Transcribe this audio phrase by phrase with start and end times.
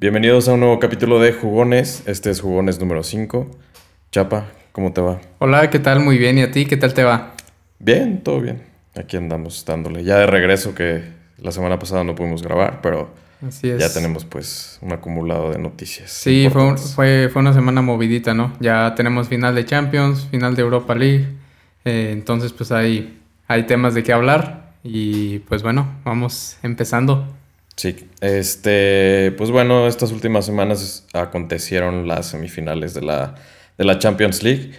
[0.00, 2.04] Bienvenidos a un nuevo capítulo de Jugones.
[2.06, 3.50] Este es Jugones número 5.
[4.10, 5.20] Chapa, ¿cómo te va?
[5.40, 6.00] Hola, ¿qué tal?
[6.00, 6.38] Muy bien.
[6.38, 6.64] ¿Y a ti?
[6.64, 7.34] ¿Qué tal te va?
[7.78, 8.62] Bien, todo bien.
[8.96, 10.02] Aquí andamos dándole.
[10.02, 11.04] Ya de regreso que
[11.36, 13.12] la semana pasada no pudimos grabar, pero
[13.62, 16.10] ya tenemos pues un acumulado de noticias.
[16.10, 18.54] Sí, fue, fue, fue, una semana movidita, ¿no?
[18.58, 21.26] Ya tenemos final de Champions, final de Europa League.
[21.84, 24.72] Eh, entonces pues hay, hay temas de qué hablar.
[24.82, 27.36] Y pues bueno, vamos empezando.
[27.76, 33.36] Sí, este, pues bueno, estas últimas semanas acontecieron las semifinales de la,
[33.78, 34.72] de la Champions League.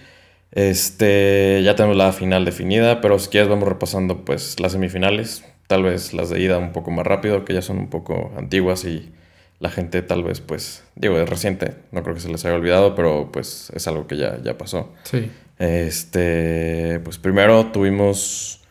[0.52, 5.84] Este, ya tenemos la final definida, pero si quieres vamos repasando pues las semifinales, tal
[5.84, 9.12] vez las de ida un poco más rápido, que ya son un poco antiguas y
[9.60, 12.96] la gente tal vez pues, digo, es reciente, no creo que se les haya olvidado,
[12.96, 14.92] pero pues es algo que ya, ya pasó.
[15.04, 15.32] Sí.
[15.58, 18.62] Este, pues primero tuvimos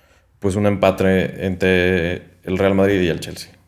[0.41, 3.60] pues un empate entre el Real Madrid y el Chelsea.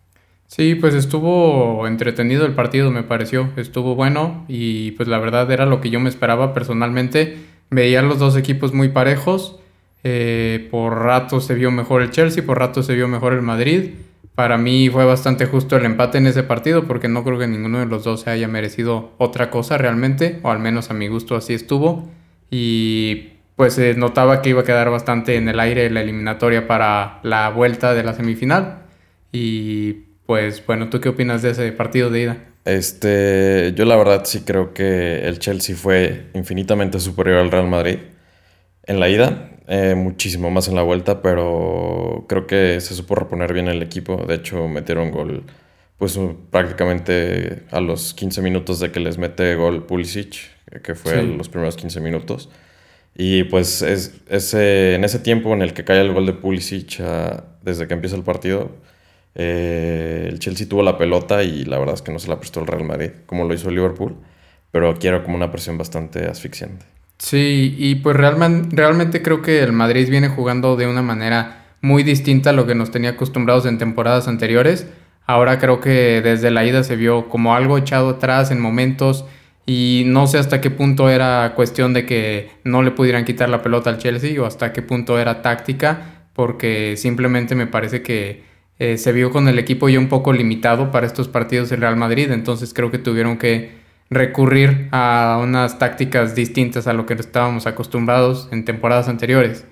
[0.55, 3.48] Sí, pues estuvo entretenido el partido, me pareció.
[3.56, 7.39] Estuvo bueno y pues la verdad era lo que yo me esperaba personalmente.
[7.70, 9.58] Veía los dos equipos muy parejos.
[10.05, 13.92] Eh, por rato se vio mejor el Chelsea, por rato se vio mejor el Madrid.
[14.34, 17.78] Para mí fue bastante justo el empate en ese partido porque no creo que ninguno
[17.78, 21.34] de los dos se haya merecido otra cosa realmente, o al menos a mi gusto
[21.34, 22.11] así estuvo.
[22.50, 27.20] Y pues se notaba que iba a quedar bastante en el aire la eliminatoria para
[27.23, 28.80] la vuelta de la semifinal.
[29.33, 32.38] Y pues bueno, ¿tú qué opinas de ese partido de ida?
[32.64, 37.98] Este, yo la verdad sí creo que el Chelsea fue infinitamente superior al Real Madrid
[38.86, 43.52] en la ida, eh, muchísimo más en la vuelta, pero creo que se supo reponer
[43.52, 44.24] bien el equipo.
[44.27, 45.44] De hecho, metieron gol
[45.98, 46.19] pues
[46.50, 50.36] prácticamente a los 15 minutos de que les mete gol Pulisic,
[50.83, 52.48] que fue los primeros 15 minutos.
[53.14, 57.00] Y pues es, ese, en ese tiempo en el que cae el gol de Pulisic
[57.00, 58.70] ah, desde que empieza el partido,
[59.34, 62.61] eh, el Chelsea tuvo la pelota y la verdad es que no se la prestó
[62.61, 64.16] el Real Madrid, como lo hizo Liverpool,
[64.70, 66.84] pero aquí era como una presión bastante asfixiante.
[67.19, 72.51] Sí, y pues realmente creo que el Madrid viene jugando de una manera muy distinta
[72.51, 74.86] a lo que nos tenía acostumbrados en temporadas anteriores.
[75.27, 79.24] Ahora creo que desde la ida se vio como algo echado atrás en momentos
[79.67, 83.62] y no sé hasta qué punto era cuestión de que no le pudieran quitar la
[83.62, 88.42] pelota al Chelsea o hasta qué punto era táctica, porque simplemente me parece que
[88.83, 91.95] eh, se vio con el equipo ya un poco limitado para estos partidos del Real
[91.95, 93.70] Madrid, entonces creo que tuvieron que
[94.11, 99.65] recurrir a unas tácticas distintas a lo que estábamos acostumbrados en temporadas anteriores.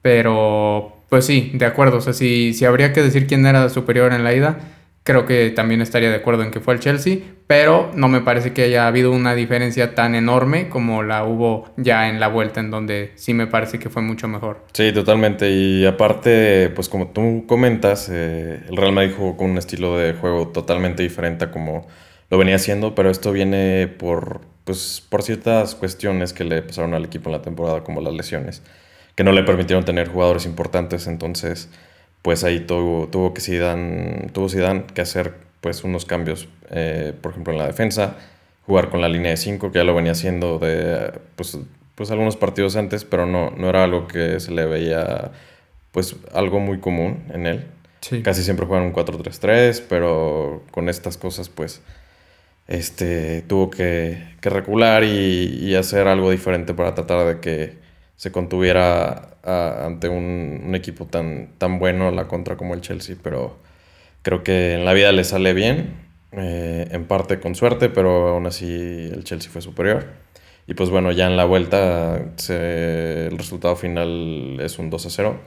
[0.00, 4.14] Pero, pues sí, de acuerdo, o sea, si, si habría que decir quién era superior
[4.14, 4.58] en la ida,
[5.04, 8.54] creo que también estaría de acuerdo en que fue el Chelsea, pero no me parece
[8.54, 12.70] que haya habido una diferencia tan enorme como la hubo ya en la vuelta, en
[12.70, 14.64] donde sí me parece que fue mucho mejor.
[14.72, 15.50] Sí, totalmente.
[15.50, 20.14] Y aparte, pues como tú comentas, eh, el Real Madrid jugó con un estilo de
[20.14, 21.86] juego totalmente diferente a como
[22.30, 27.04] lo venía haciendo, pero esto viene por, pues, por ciertas cuestiones que le pasaron al
[27.04, 28.62] equipo en la temporada, como las lesiones,
[29.14, 31.68] que no le permitieron tener jugadores importantes, entonces
[32.24, 37.32] pues ahí tuvo, tuvo que Zidane, tuvo Zidane que hacer pues unos cambios, eh, por
[37.32, 38.16] ejemplo en la defensa,
[38.66, 41.58] jugar con la línea de 5, que ya lo venía haciendo de pues,
[41.94, 45.32] pues algunos partidos antes, pero no, no era algo que se le veía
[45.92, 47.66] pues algo muy común en él.
[48.22, 51.82] Casi siempre juegan un 4-3-3, pero con estas cosas pues
[52.68, 57.83] este, tuvo que, que recular y, y, hacer algo diferente para tratar de que
[58.16, 63.56] se contuviera ante un, equipo tan, tan bueno la contra como el Chelsea, pero
[64.22, 65.94] creo que en la vida le sale bien,
[66.32, 70.06] eh, en parte con suerte, pero aún así el Chelsea fue superior.
[70.66, 72.16] Y pues bueno, ya en la vuelta
[72.48, 75.40] el resultado final es un 2 a 0,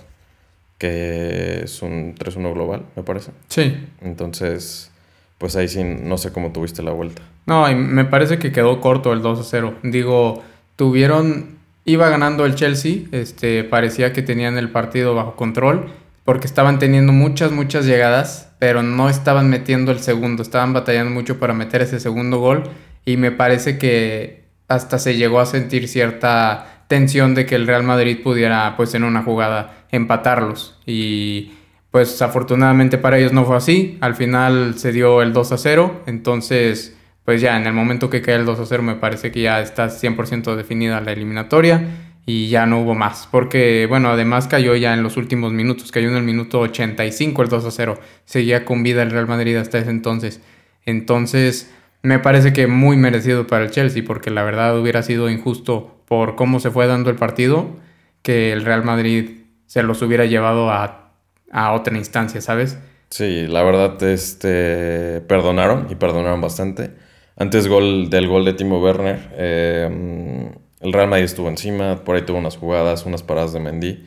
[0.78, 3.32] que es un 3-1 global, me parece.
[3.48, 3.76] Sí.
[4.02, 4.92] Entonces,
[5.40, 7.24] pues ahí sí, no sé cómo tuviste la vuelta.
[7.48, 9.76] No, me parece que quedó corto el 2 a 0.
[9.82, 10.44] Digo,
[10.76, 11.57] tuvieron
[11.90, 15.86] Iba ganando el Chelsea, este, parecía que tenían el partido bajo control
[16.26, 21.40] porque estaban teniendo muchas, muchas llegadas, pero no estaban metiendo el segundo, estaban batallando mucho
[21.40, 22.64] para meter ese segundo gol
[23.06, 27.84] y me parece que hasta se llegó a sentir cierta tensión de que el Real
[27.84, 31.54] Madrid pudiera pues en una jugada empatarlos y
[31.90, 36.02] pues afortunadamente para ellos no fue así, al final se dio el 2 a 0,
[36.06, 36.97] entonces
[37.28, 39.60] pues ya en el momento que cae el 2 a 0 me parece que ya
[39.60, 41.86] está 100% definida la eliminatoria
[42.26, 43.28] y ya no hubo más.
[43.30, 47.50] Porque, bueno, además cayó ya en los últimos minutos, cayó en el minuto 85 el
[47.50, 48.00] 2 a 0.
[48.24, 50.40] Seguía con vida el Real Madrid hasta ese entonces.
[50.86, 51.70] Entonces,
[52.02, 56.38] me parece que muy merecido para el Chelsea, porque la verdad hubiera sido injusto por
[56.38, 57.76] cómo se fue dando el partido,
[58.22, 59.32] que el Real Madrid
[59.66, 61.12] se los hubiera llevado a,
[61.52, 62.78] a otra instancia, ¿sabes?
[63.10, 67.06] Sí, la verdad, este, perdonaron y perdonaron bastante.
[67.38, 70.50] Antes gol, del gol de Timo Werner, eh,
[70.82, 74.06] el Real Madrid estuvo encima, por ahí tuvo unas jugadas, unas paradas de Mendy,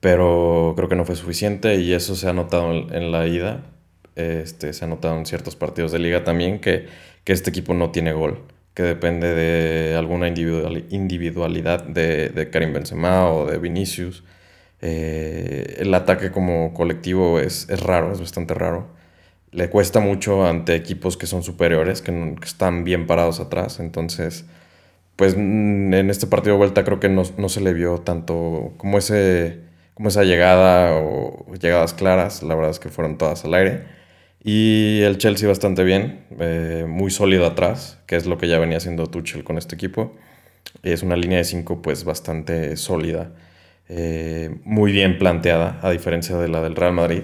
[0.00, 3.64] pero creo que no fue suficiente y eso se ha notado en, la ida.
[4.16, 6.86] Este, se ha notado en ciertos partidos de liga también que,
[7.26, 8.42] este equipo no tiene gol,
[8.74, 14.24] que depende de alguna individualidad de, de Karim Benzema o de Vinicius.
[14.86, 18.88] Eh, el ataque como colectivo es, raro, es bastante raro.
[19.54, 23.78] Le cuesta mucho ante equipos que son superiores, que, están bien parados atrás.
[23.78, 24.46] Entonces,
[25.14, 28.98] pues mm, en este partido de vuelta creo que no, se le vio tanto como,
[28.98, 29.60] ese,
[29.94, 32.42] como esa llegada o llegadas claras.
[32.42, 33.84] La verdad es que fueron todas al aire.
[34.42, 38.78] Y el Chelsea bastante bien, eh, muy sólido atrás, que es lo que ya venía
[38.78, 40.16] haciendo Tuchel con este equipo.
[40.82, 43.30] Es una línea de 5 pues bastante sólida.
[43.88, 47.22] Eh, muy bien planteada, a diferencia de la del Real Madrid,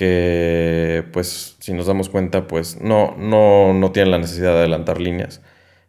[0.00, 4.98] que pues si nos damos cuenta pues no, no, no tiene la necesidad de adelantar
[4.98, 5.42] líneas.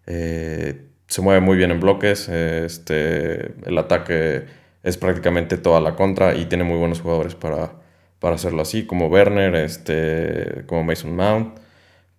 [0.06, 4.48] Eh, se mueve muy bien en bloques, este, el ataque
[4.84, 7.72] es prácticamente toda la contra y tiene muy buenos jugadores para,
[8.20, 11.58] para hacerlo así, como Werner, este, como Mason Mount,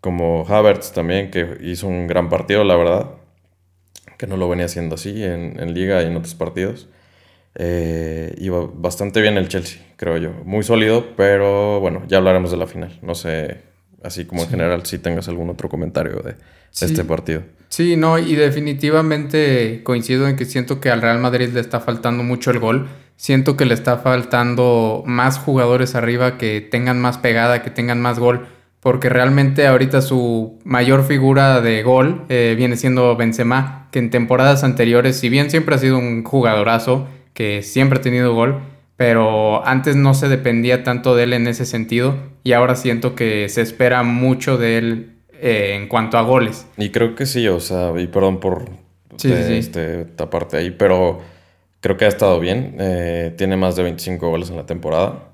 [0.00, 3.10] como Havertz también, que hizo un gran partido, la verdad,
[4.16, 6.88] que no lo venía haciendo así en liga y en otros partidos.
[7.54, 10.30] Eh, iba bastante bien el Chelsea, creo yo.
[10.44, 12.98] Muy sólido, pero bueno, ya hablaremos de la final.
[13.02, 13.62] No sé,
[14.02, 16.36] así como en general, si tengas algún otro comentario de
[16.72, 17.42] este partido.
[17.68, 22.22] Sí, no, y definitivamente coincido en que siento que al Real Madrid le está faltando
[22.22, 22.88] mucho el gol.
[23.16, 28.18] Siento que le está faltando más jugadores arriba que tengan más pegada, que tengan más
[28.18, 28.46] gol.
[28.80, 34.64] Porque realmente ahorita su mayor figura de gol eh, viene siendo Benzema, que en temporadas
[34.64, 38.60] anteriores, si bien siempre ha sido un jugadorazo, que siempre ha tenido gol,
[38.96, 43.48] pero antes no se dependía tanto de él en ese sentido y ahora siento que
[43.48, 46.66] se espera mucho de él eh, en cuanto a goles.
[46.76, 48.70] Y creo que sí, o sea, y perdón por
[49.16, 51.20] sí, este, taparte ahí, pero
[51.80, 52.76] creo que ha estado bien.
[52.78, 55.30] Eh, tiene más de 25 goles en la temporada.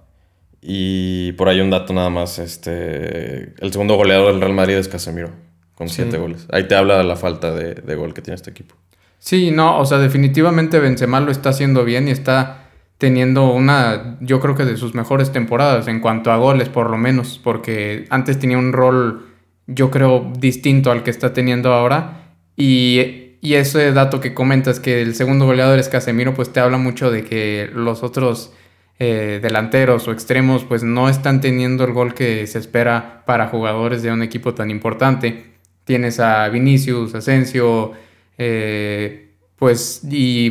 [0.61, 4.89] Y por ahí un dato nada más, este, el segundo goleador del Real Madrid es
[4.89, 5.31] Casemiro,
[5.75, 6.47] con 7 goles.
[6.50, 8.75] Ahí te habla de la falta de, de gol que tiene este equipo.
[9.19, 12.69] Sí, no, o sea, definitivamente Benzema lo está haciendo bien y está
[12.99, 16.97] teniendo una, yo creo que de sus mejores temporadas en cuanto a goles, por lo
[16.99, 19.26] menos, porque antes tenía un rol,
[19.67, 22.35] yo creo, distinto al que está teniendo ahora.
[22.56, 26.79] Y, y ese dato que comentas, que el segundo goleador es Casemiro, pues te habla
[26.79, 28.53] mucho de que los otros
[28.99, 34.03] eh, delanteros o extremos, pues no están teniendo el gol que se espera para jugadores
[34.03, 35.55] de un equipo tan importante.
[35.85, 37.93] Tienes a Vinicius, Asensio,
[38.38, 40.50] eh, pues, y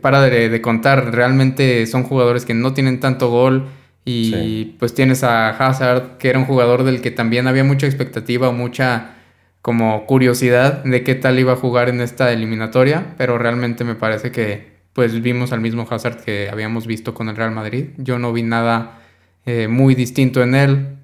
[0.00, 3.68] para de, contar, realmente son jugadores que no tienen tanto gol.
[4.10, 8.50] Y pues tienes a Hazard, que era un jugador del que también había mucha expectativa,
[8.52, 9.16] mucha
[9.60, 14.32] como curiosidad de qué tal iba a jugar en esta eliminatoria, pero realmente me parece
[14.32, 17.90] que pues vimos al mismo Hazard que habíamos visto con el Real Madrid.
[17.98, 18.98] Yo no vi nada
[19.44, 20.96] eh, muy distinto en él.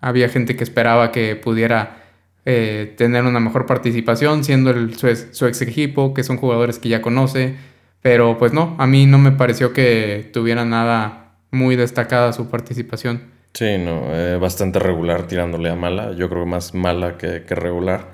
[0.00, 1.99] Había gente que esperaba que pudiera
[2.46, 7.02] eh, tener una mejor participación siendo el, su, ex, equipo, que son jugadores que ya
[7.02, 7.56] conoce.
[8.02, 13.30] Pero pues no, a mí no me pareció que tuviera nada muy destacada su participación.
[13.52, 16.12] Sí, no, eh, bastante regular tirándole a mala.
[16.12, 18.08] Yo creo más mala que, regular.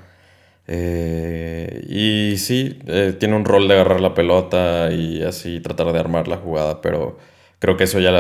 [0.67, 2.80] Eh, y sí,
[3.21, 7.18] tiene un rol de agarrar la pelota y así tratar de armar la jugada, pero
[7.61, 8.11] creo que eso ya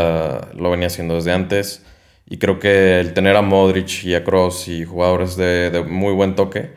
[0.54, 1.84] lo venía haciendo desde antes.
[2.28, 6.34] Y creo que el tener a Modric y a Kroos y jugadores de, muy buen
[6.34, 6.72] toque,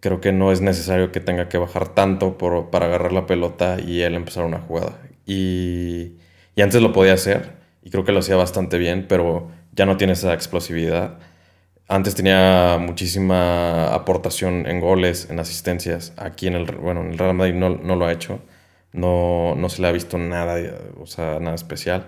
[0.00, 3.78] creo que no es necesario que tenga que bajar tanto por, para agarrar la pelota
[3.80, 5.00] y él empezar una jugada.
[5.26, 6.14] Y,
[6.56, 9.96] y, antes lo podía hacer y creo que lo hacía bastante bien, pero ya no
[9.96, 11.18] tiene esa explosividad.
[11.88, 16.12] Antes tenía muchísima aportación en goles, en asistencias.
[16.16, 18.40] Aquí en el, bueno, en el Real Madrid no, no lo ha hecho.
[18.92, 20.56] No, no se le ha visto nada,
[21.00, 22.06] o sea, nada especial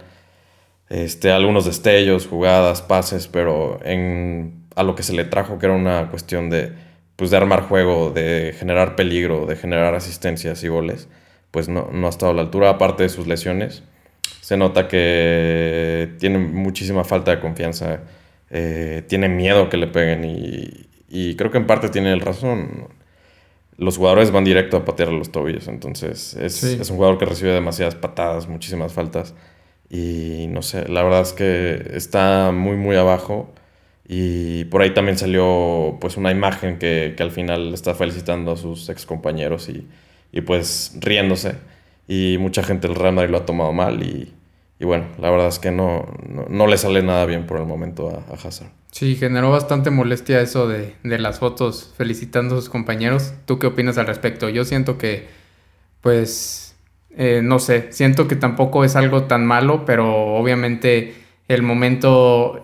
[0.90, 5.74] este, algunos destellos, jugadas, pases, pero en, a lo que se le trajo, que era
[5.74, 6.72] una cuestión de,
[7.16, 11.08] pues, de armar juego, de generar peligro, de generar asistencias y goles,
[11.50, 13.82] pues no, no ha estado a la altura, aparte de sus lesiones.
[14.40, 18.00] Se nota que tiene muchísima falta de confianza,
[18.50, 22.88] eh, tiene miedo que le peguen y, y creo que en parte tiene el razón
[23.78, 25.68] los jugadores van directo a patear los tobillos.
[25.68, 29.34] Entonces, es, es, un jugador que recibe demasiadas patadas, muchísimas faltas.
[29.90, 33.52] Y no sé, la verdad es que está muy, muy abajo.
[34.06, 38.56] Y por ahí también salió pues una imagen que, que al final está felicitando a
[38.56, 39.86] sus ex compañeros y,
[40.32, 41.56] y, pues riéndose.
[42.06, 44.32] Y mucha gente del Real Madrid lo ha tomado mal y,
[44.80, 46.06] y bueno, la verdad es que no,
[46.48, 48.70] no, le sale nada bien por el momento a, a Hazard.
[48.92, 53.34] Sí, generó bastante molestia eso de, de, las fotos felicitando a sus compañeros.
[53.44, 54.48] ¿Tú qué opinas al respecto?
[54.48, 55.26] Yo siento que,
[56.00, 56.67] pues,
[57.10, 61.14] eh, no sé, siento que tampoco es algo tan malo, pero obviamente
[61.48, 62.62] el momento,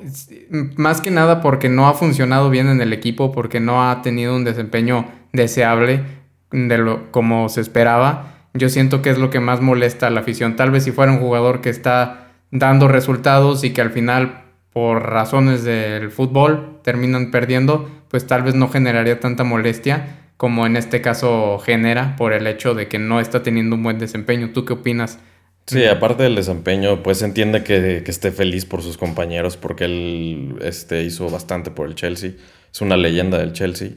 [0.77, 4.37] más que nada porque no ha funcionado bien en el equipo, porque no ha tenido
[4.37, 6.03] un desempeño deseable
[6.51, 10.21] de lo como se esperaba yo siento que es lo que más molesta a la
[10.21, 10.55] afición.
[10.55, 15.03] Tal vez si fuera un jugador que está dando resultados y que al final, por
[15.03, 21.01] razones del fútbol, terminan perdiendo, pues tal vez no generaría tanta molestia como en este
[21.01, 24.51] caso genera por el hecho de que no está teniendo un buen desempeño.
[24.53, 25.19] ¿Tú qué opinas?
[25.67, 30.57] Sí, aparte del desempeño, pues entiende que, que, esté feliz por sus compañeros porque él
[30.61, 32.33] este, hizo bastante por el Chelsea.
[32.73, 33.93] Es una leyenda del Chelsea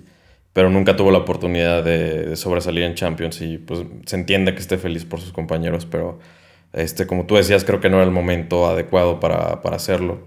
[0.57, 4.79] pero nunca tuvo la oportunidad de, sobresalir en Champions y pues se entiende que esté
[4.79, 6.17] feliz por sus compañeros, pero
[6.73, 10.25] este, como tú decías, creo que no era el momento adecuado para, hacerlo.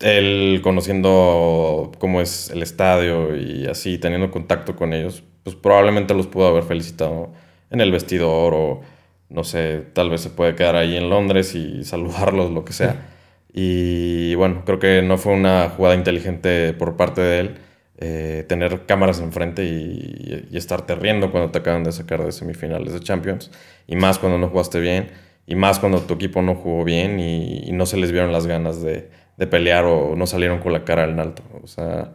[0.00, 6.26] Él conociendo cómo es el estadio y así, teniendo contacto con ellos, pues probablemente los
[6.26, 7.32] pudo haber felicitado
[7.70, 8.80] en el vestidor o
[9.28, 13.08] no sé, tal vez se puede quedar ahí en Londres y saludarlos, lo que sea.
[13.52, 17.58] Y bueno, creo que no fue una jugada inteligente por parte de él
[18.02, 22.94] eh, tener cámaras enfrente y, y, estarte riendo cuando te acaban de sacar de semifinales
[22.94, 23.50] de Champions.
[23.86, 25.10] Y más cuando no jugaste bien.
[25.46, 28.80] Y más cuando tu equipo no jugó bien y, no se les vieron las ganas
[28.82, 29.10] de,
[29.46, 31.42] pelear o no salieron con la cara en alto.
[31.62, 32.12] O sea,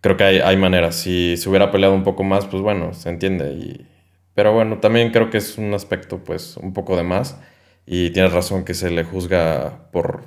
[0.00, 0.96] creo que hay, hay, maneras.
[0.96, 3.52] Si se hubiera peleado un poco más, pues bueno, se entiende.
[3.52, 3.86] Y,
[4.34, 7.40] pero bueno, también creo que es un aspecto pues un poco de más.
[7.86, 10.24] Y tienes razón que se le juzga por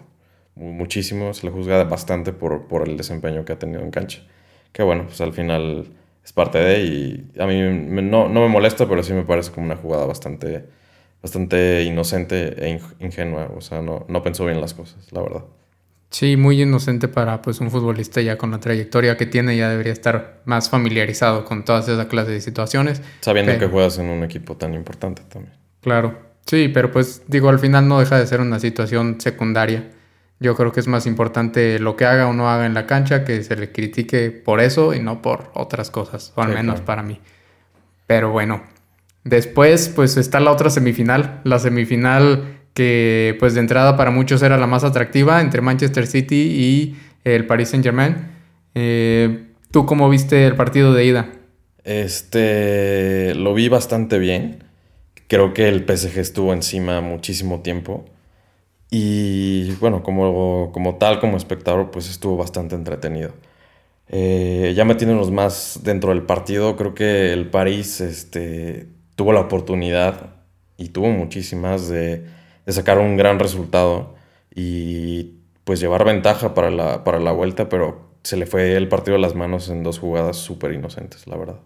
[0.56, 4.22] muchísimo, se le juzga bastante por, por el desempeño que ha tenido en cancha
[4.78, 5.88] que bueno, pues al final
[6.24, 9.66] es parte de y a mí no, no, me molesta, pero sí me parece como
[9.66, 10.66] una jugada bastante,
[11.22, 15.46] bastante inocente e ingenua, o sea, no, no pensó bien las cosas, la verdad.
[16.10, 19.94] Sí, muy inocente para pues un futbolista ya con la trayectoria que tiene, ya debería
[19.94, 23.02] estar más familiarizado con todas esas clases de situaciones.
[23.22, 25.54] Sabiendo que juegas en un equipo tan importante también.
[25.82, 29.90] Claro, sí, pero pues digo, al final no deja de ser una situación secundaria
[30.40, 33.24] yo creo que es más importante lo que haga o no haga en la cancha
[33.24, 37.02] que se le critique por eso y no por otras cosas, o al menos para
[37.02, 37.20] mí.
[38.06, 38.62] Pero bueno,
[39.24, 44.56] después pues está la otra semifinal, la semifinal que pues de entrada para muchos era
[44.56, 48.16] la más atractiva entre Manchester City y el Paris Saint Germain.
[48.76, 51.30] Eh, ¿Tú cómo viste el partido de ida?
[51.84, 54.64] Este, lo vi bastante bien.
[55.28, 58.06] Creo que el PSG estuvo encima muchísimo tiempo.
[58.92, 63.34] Y bueno, como, como tal, como espectador, pues estuvo bastante entretenido.
[64.08, 70.36] Eh, ya metiéndonos más dentro del partido, creo que el París este, tuvo la oportunidad
[70.78, 72.37] y tuvo muchísimas de,
[72.68, 74.16] de, sacar un gran resultado
[74.54, 79.16] y pues llevar ventaja para la, para la vuelta, pero se le fue el partido
[79.16, 81.58] a las manos en dos jugadas súper inocentes, la verdad.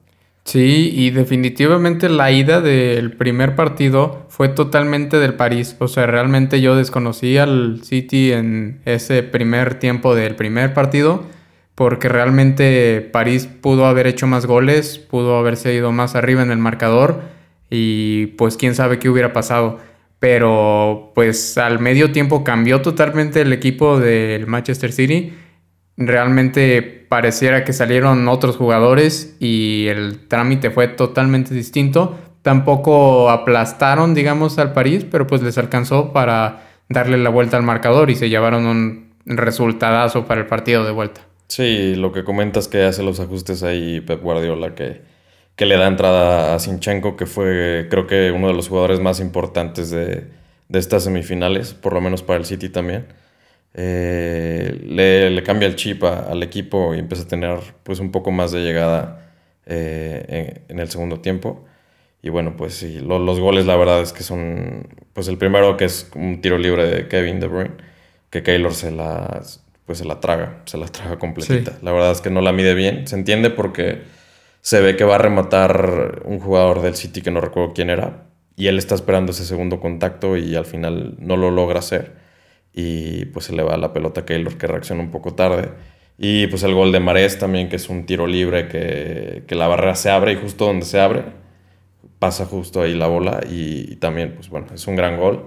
[0.44, 5.76] Sí, y definitivamente la ida del primer partido fue totalmente del París.
[5.80, 11.24] O sea, realmente yo desconocí al City en ese primer tiempo del primer partido,
[11.76, 16.58] porque realmente París pudo haber hecho más goles, pudo haberse ido más arriba en el
[16.58, 17.22] marcador
[17.70, 19.80] y pues quién sabe qué hubiera pasado.
[20.22, 25.34] Pero pues al medio tiempo cambió totalmente el equipo del Manchester City
[25.98, 32.18] realmente pareciera que salieron otros jugadores y el trámite fue totalmente distinto.
[32.42, 38.10] Tampoco aplastaron, digamos, al París, pero pues les alcanzó para darle la vuelta al marcador
[38.10, 41.22] y se llevaron un resultadazo para el partido de vuelta.
[41.48, 45.02] Sí, lo que comentas que hace los ajustes ahí Pep Guardiola, que,
[45.56, 49.20] que le da entrada a Sinchenko, que fue creo que uno de los jugadores más
[49.20, 50.28] importantes de,
[50.70, 53.06] de estas semifinales, por lo menos para el City también.
[53.74, 58.52] Eh, le, cambia el chip al equipo y empieza a tener pues un poco más
[58.52, 59.32] de llegada
[59.66, 61.66] eh, en, el segundo tiempo.
[62.22, 65.86] Y bueno, pues sí, los goles la verdad es que son, pues el primero que
[65.86, 67.72] es un tiro libre de Kevin De Bruyne,
[68.30, 69.42] que Keylor se la,
[69.86, 71.80] pues se la traga, se la traga completita.
[71.82, 74.04] La verdad es que no la mide bien, se entiende porque
[74.62, 78.28] se ve que va a rematar un jugador del City que no recuerdo quién era,
[78.56, 82.22] y él está esperando ese segundo contacto y al final no lo logra hacer
[82.74, 85.70] y pues se le va la pelota a Keylor que reacciona un poco tarde.
[86.18, 89.96] Y pues el gol de Marés también, que es un tiro libre que, la barrera
[89.96, 91.24] se abre y justo donde se abre
[92.20, 95.46] pasa justo ahí la bola y, también pues bueno, es un gran gol,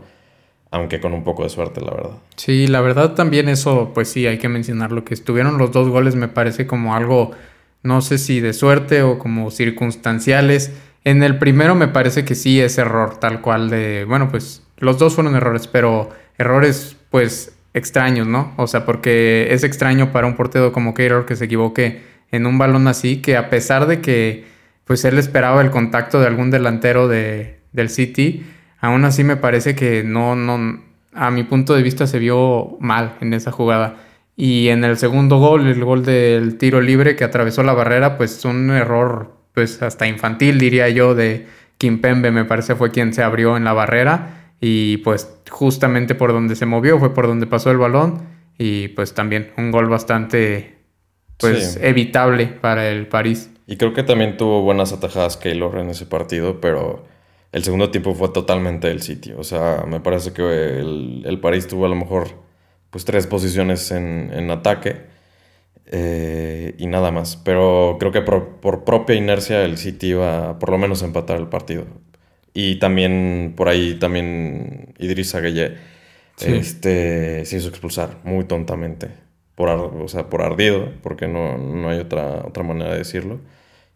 [0.72, 2.16] aunque con un poco de suerte la verdad.
[2.34, 6.16] Sí, la verdad también eso pues sí hay que mencionarlo, que estuvieron los dos goles
[6.16, 7.30] me parece como algo,
[7.84, 10.72] no sé si de suerte o como circunstanciales.
[11.04, 14.98] En el primero me parece que sí es error tal cual de, bueno pues Los
[14.98, 18.54] dos fueron errores, pero errores pues extraños, ¿no?
[18.56, 22.58] O sea, porque es extraño para un portero como Keylor que se equivoque en un
[22.58, 24.44] balón así, que a pesar de que
[24.84, 28.46] pues él esperaba el contacto de algún delantero de, del City,
[28.80, 30.80] aún así me parece que no, no,
[31.12, 33.96] a mi punto de vista se vio mal en esa jugada.
[34.36, 38.44] Y en el segundo gol, el gol del tiro libre que atravesó la barrera, pues
[38.44, 41.46] un error pues hasta infantil diría yo de
[41.78, 46.56] Kimpembe me parece fue quien se abrió en la barrera y pues justamente por donde
[46.56, 48.22] se movió fue por donde pasó el balón
[48.58, 50.78] y pues también un gol bastante
[51.38, 53.50] pues evitable para el París.
[53.66, 57.04] Y creo que también tuvo buenas atajadas Keylor en ese partido, pero
[57.52, 59.38] el segundo tiempo fue totalmente el sitio.
[59.38, 62.28] O sea, me parece que el, el París tuvo a lo mejor
[62.94, 64.98] pues tres posiciones en, en ataque
[65.86, 67.34] eh, y nada más.
[67.34, 71.48] Pero creo que por, propia inercia el City iba por lo menos a empatar el
[71.48, 71.86] partido.
[72.52, 75.74] Y también por ahí también Idrissa Gueye
[76.38, 79.08] este, se hizo expulsar muy tontamente.
[79.56, 83.40] Por, o sea, por ardido, porque no, no hay otra, otra manera de decirlo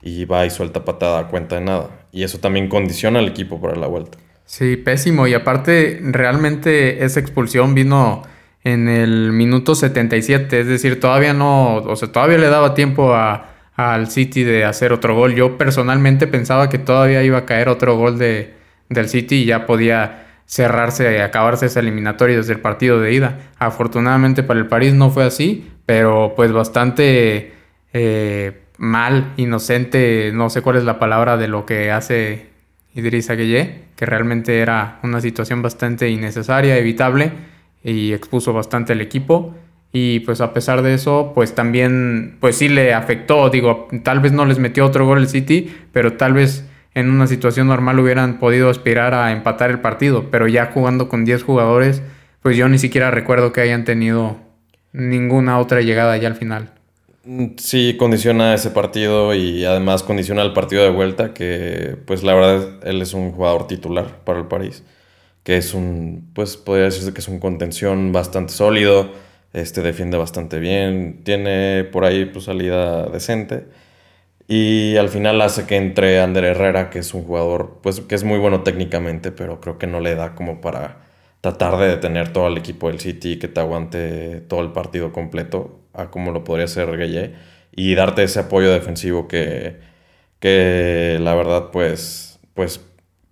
[0.02, 1.90] y va y suelta patada a cuenta de nada.
[2.10, 4.18] Y eso también condiciona al equipo para la vuelta.
[4.44, 5.28] Sí, pésimo.
[5.28, 8.24] Y aparte, realmente esa expulsión vino
[8.64, 10.60] en el minuto 77.
[10.60, 14.92] Es decir, todavía no, o sea, todavía le daba tiempo a, al City de hacer
[14.92, 15.34] otro gol.
[15.34, 18.54] Yo personalmente pensaba que todavía iba a caer otro gol de,
[18.88, 23.38] del City y ya podía cerrarse y acabarse esa eliminatoria desde el partido de ida.
[23.58, 27.52] Afortunadamente para el París no fue así, pero pues bastante...
[27.92, 32.50] Eh, mal, inocente, no sé cuál es la palabra de lo que hace
[32.94, 37.32] Idrissa Gueye, que realmente era una situación bastante innecesaria, evitable
[37.82, 39.54] y expuso bastante el equipo.
[39.92, 44.32] Y pues a pesar de eso, pues también, pues sí le afectó, digo, tal vez
[44.32, 48.38] no les metió otro gol el City, pero tal vez en una situación normal hubieran
[48.38, 52.02] podido aspirar a empatar el partido, pero ya jugando con 10 jugadores,
[52.42, 54.36] pues yo ni siquiera recuerdo que hayan tenido
[54.92, 56.72] ninguna otra llegada ya al final.
[57.24, 62.34] Mm, sí, condiciona ese partido y además condiciona el partido de vuelta, que pues la
[62.34, 64.82] verdad él es un jugador titular para el París,
[65.48, 69.12] que es un, pues podría decirse que es un contención bastante sólido,
[69.54, 73.64] este defiende bastante bien, tiene por ahí pues salida decente
[74.46, 78.24] y al final hace que entre Ander Herrera, que es un jugador pues que es
[78.24, 80.98] muy bueno técnicamente, pero creo que no le da como para
[81.40, 85.80] tratar de detener todo el equipo del City que te aguante todo el partido completo
[85.94, 87.32] a como lo podría hacer Gueye
[87.74, 89.78] y darte ese apoyo defensivo que,
[90.40, 92.82] que la verdad pues, pues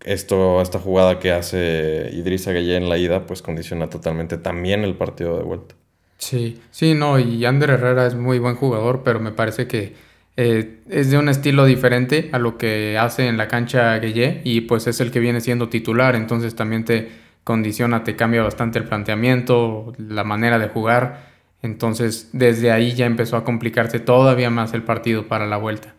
[0.06, 4.94] esto, esta jugada que hace Idrissa Gueye en la ida pues condiciona totalmente también el
[4.94, 5.74] partido de vuelta.
[6.18, 9.94] Sí, sí, no, y Ander Herrera es muy buen jugador, pero me parece que
[10.36, 14.62] eh, es de un estilo diferente a lo que hace en la cancha Gueye y
[14.62, 17.08] pues es el que viene siendo titular, entonces también te
[17.44, 21.36] condiciona, te cambia bastante el planteamiento, la manera de jugar.
[21.62, 25.94] Entonces, desde ahí ya empezó a complicarse todavía más el partido para la vuelta.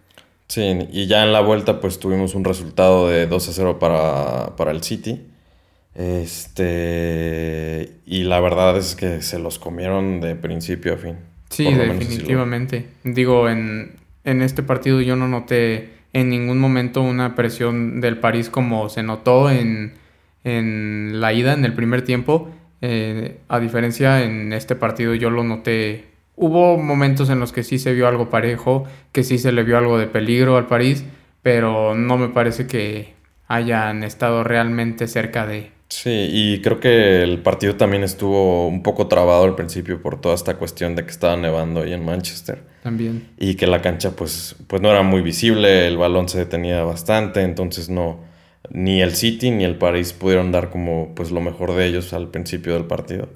[0.48, 4.56] Sí, y ya en la vuelta pues tuvimos un resultado de 2 a 0 para,
[4.56, 5.22] para el City.
[5.94, 11.16] Este, y la verdad es que se los comieron de principio a fin.
[11.50, 12.86] Sí, definitivamente.
[13.04, 18.50] Digo, en, en este partido yo no noté en ningún momento una presión del París
[18.50, 19.94] como se notó en,
[20.44, 22.50] en la ida, en el primer tiempo.
[22.82, 26.06] Eh, a diferencia en este partido yo lo noté.
[26.40, 29.76] Hubo momentos en los que sí se vio algo parejo, que sí se le vio
[29.76, 31.04] algo de peligro al París,
[31.42, 33.16] pero no me parece que
[33.48, 35.72] hayan estado realmente cerca de.
[35.90, 40.36] Sí, y creo que el partido también estuvo un poco trabado al principio por toda
[40.36, 42.62] esta cuestión de que estaba nevando ahí en Manchester.
[42.84, 43.30] También.
[43.40, 47.42] Y que la cancha pues, pues no era muy visible, el balón se detenía bastante,
[47.42, 48.20] entonces no,
[48.70, 52.30] ni el City ni el París pudieron dar como pues lo mejor de ellos al
[52.30, 53.30] principio del partido.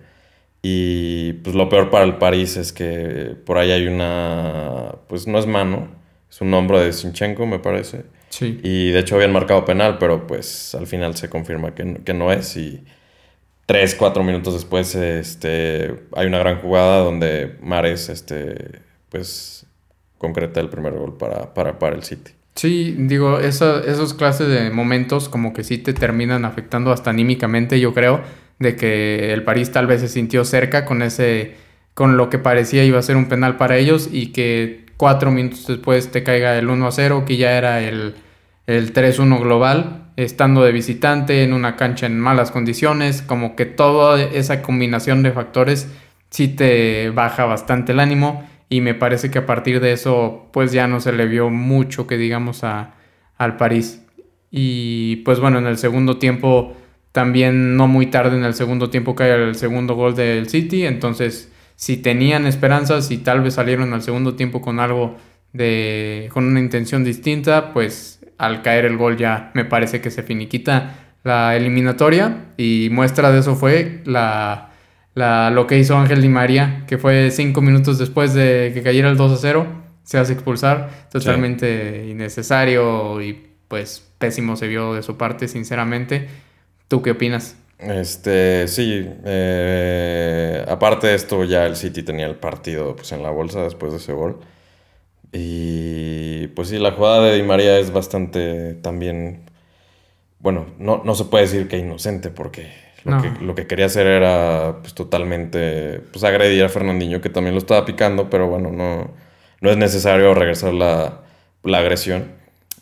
[0.62, 5.40] Y pues lo peor para el París es que por ahí hay una, pues no
[5.40, 5.90] es mano,
[6.30, 8.04] es un hombro de Sinchenko me parece.
[8.30, 8.60] Sí.
[8.64, 12.32] Y de hecho habían marcado penal, pero pues al final se confirma que, que no
[12.32, 12.84] es y
[13.66, 19.66] tres, cuatro minutos después este, hay una gran jugada donde Mares este, pues
[20.18, 22.32] concreta el primer gol para, para, para el City.
[22.56, 27.94] Sí, digo, esos clases de momentos como que sí te terminan afectando hasta anímicamente, yo
[27.94, 28.22] creo,
[28.62, 31.56] de que el París tal vez se sintió cerca con ese,
[31.94, 35.66] con lo que parecía iba a ser un penal para ellos y que cuatro minutos
[35.68, 38.16] después te caiga el 1 a 0, que ya era el,
[38.68, 44.22] el 3-1 global, estando de visitante en una cancha en malas condiciones, como que toda
[44.22, 45.88] esa combinación de factores
[46.30, 50.72] sí te baja bastante el ánimo y me parece que a partir de eso pues
[50.72, 52.94] ya no se le vio mucho que digamos a,
[53.38, 54.04] al París.
[54.52, 56.76] Y pues bueno, en el segundo tiempo
[57.12, 61.52] también no muy tarde en el segundo tiempo cae el segundo gol del City, entonces
[61.76, 65.18] si tenían esperanzas y tal vez salieron al segundo tiempo con algo
[65.54, 70.24] de con una intención distinta, pues al caer el gol ya me parece que se
[70.24, 72.48] finiquita la eliminatoria.
[72.58, 74.72] Y muestra de eso fue la,
[75.16, 79.18] lo que hizo Ángel Di María, que fue cinco minutos después de que cayera el
[79.18, 79.68] 2 a 0,
[80.04, 86.28] se hace expulsar, totalmente innecesario y pues pésimo se vio de su parte, sinceramente.
[86.92, 87.56] ¿Tú qué opinas?
[87.80, 93.30] Este, sí, eh, aparte de esto ya el City tenía el partido pues, en la
[93.30, 94.42] bolsa después de ese gol.
[95.32, 99.50] Y pues sí, la jugada de Di María es bastante también,
[100.40, 102.74] bueno, no, no se puede decir que inocente porque
[103.06, 107.56] lo, que, lo que quería hacer era pues totalmente, pues agredir a Fernandinho que también
[107.56, 109.12] lo estaba picando, pero bueno, no,
[109.62, 111.22] no es necesario regresar la,
[111.64, 112.41] la agresión.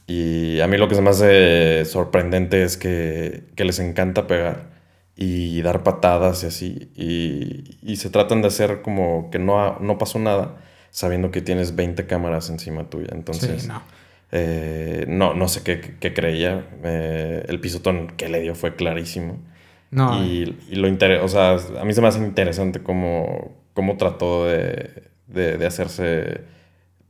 [0.09, 4.71] Y a mí lo que se me hace sorprendente es que, les encanta pegar
[5.15, 6.91] y dar patadas y así.
[7.83, 10.57] Y, se tratan de hacer como que no, no pasó nada,
[10.89, 13.09] sabiendo que tienes 20 cámaras encima tuya.
[13.11, 13.83] Entonces, no.
[14.31, 15.35] Eh, no.
[15.35, 16.65] no, sé qué, qué creía.
[16.83, 19.37] Eh, el pisotón que le dio fue clarísimo.
[19.91, 20.23] No.
[20.25, 20.87] Y, lo
[21.23, 26.41] o sea, a mí se me hace interesante cómo, cómo trató de, de, hacerse,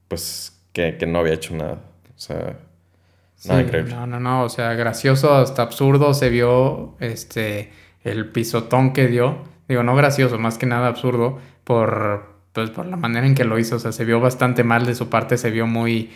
[0.09, 1.79] pues, que, que no había hecho nada.
[2.09, 2.57] O sea,
[3.45, 7.71] no, no, no, o sea, gracioso hasta absurdo se vio este
[8.03, 9.43] el pisotón que dio.
[9.67, 13.59] Digo, no gracioso, más que nada absurdo por pues por la manera en que lo
[13.59, 16.11] hizo, o sea, se vio bastante mal de su parte, se vio muy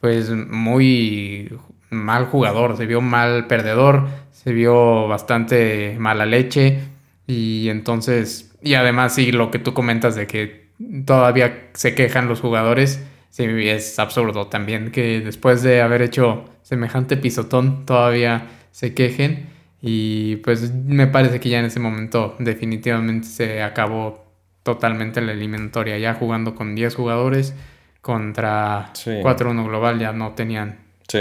[0.00, 1.56] pues muy
[1.90, 6.80] mal jugador, se vio mal perdedor, se vio bastante mala leche.
[7.26, 10.70] Y entonces y además sí lo que tú comentas de que
[11.04, 17.16] todavía se quejan los jugadores, sí es absurdo también que después de haber hecho semejante
[17.16, 19.50] pisotón todavía se quejen.
[19.80, 24.24] Y pues me parece que ya en ese momento definitivamente se acabó
[24.62, 25.98] totalmente la eliminatoria.
[25.98, 27.54] Ya jugando con 10 jugadores
[28.00, 30.78] contra 4-1 global ya no tenían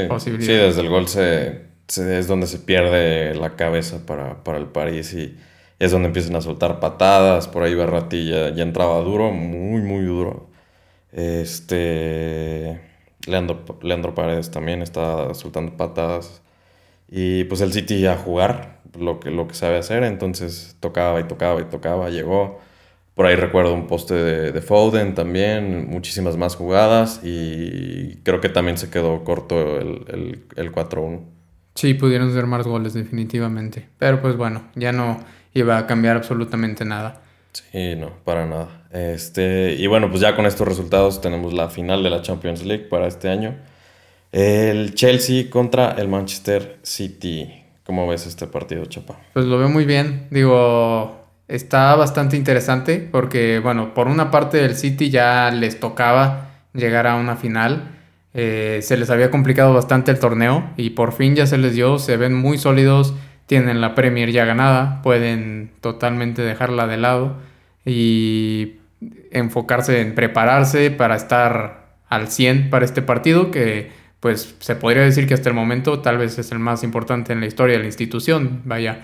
[0.07, 0.47] posibilidad.
[0.47, 5.13] Sí, desde el gol se, es donde se pierde la cabeza para, para el París
[5.13, 5.37] y
[5.77, 7.49] es donde empiezan a soltar patadas.
[7.49, 10.49] Por ahí Berratti ya, ya entraba duro, muy, muy duro.
[11.11, 12.92] Este
[13.27, 16.41] Leandro, Leandro Paredes también está soltando patadas.
[17.09, 21.25] Y pues el City a jugar lo que, lo que sabe hacer, entonces tocaba y
[21.25, 22.59] tocaba y tocaba, llegó.
[23.15, 28.49] Por ahí recuerdo un poste de, de, Foden también, muchísimas más jugadas y creo que
[28.49, 31.21] también se quedó corto el, el, el 4-1.
[31.75, 35.19] Sí, pudieron ser más goles definitivamente, pero pues bueno, ya no
[35.53, 37.21] iba a cambiar absolutamente nada.
[37.51, 38.82] Sí, no, para nada.
[38.93, 42.85] Este, y bueno, pues ya con estos resultados tenemos la final de la Champions League
[42.85, 43.55] para este año.
[44.31, 47.63] El Chelsea contra el Manchester City.
[47.85, 49.19] ¿Cómo ves este partido, Chapa?
[49.33, 50.27] Pues lo veo muy bien.
[50.29, 57.07] Digo, está bastante interesante porque, bueno, por una parte el City ya les tocaba llegar
[57.07, 57.89] a una final.
[58.35, 61.97] Eh, se les había complicado bastante el torneo y por fin ya se les dio.
[61.97, 63.15] Se ven muy sólidos,
[63.47, 67.37] tienen la Premier ya ganada, pueden totalmente dejarla de lado.
[67.85, 68.82] Y
[69.33, 75.27] enfocarse en prepararse para estar al 100 para este partido, que pues se podría decir
[75.27, 77.87] que hasta el momento tal vez es el más importante en la historia de la
[77.87, 79.01] institución, vaya.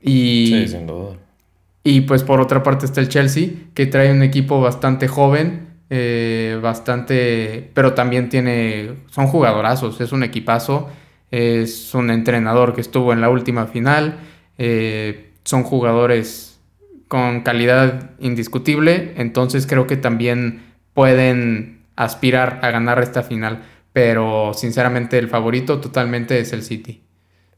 [0.00, 1.16] Y, sí, sin duda.
[1.84, 6.58] Y pues por otra parte está el Chelsea, que trae un equipo bastante joven, eh,
[6.62, 10.88] bastante, pero también tiene, son jugadorazos, es un equipazo,
[11.30, 14.20] es un entrenador que estuvo en la última final,
[14.58, 16.51] eh, son jugadores
[17.12, 20.62] con calidad indiscutible, entonces creo que también
[20.94, 27.02] pueden aspirar a ganar esta final, pero sinceramente el favorito totalmente es el City.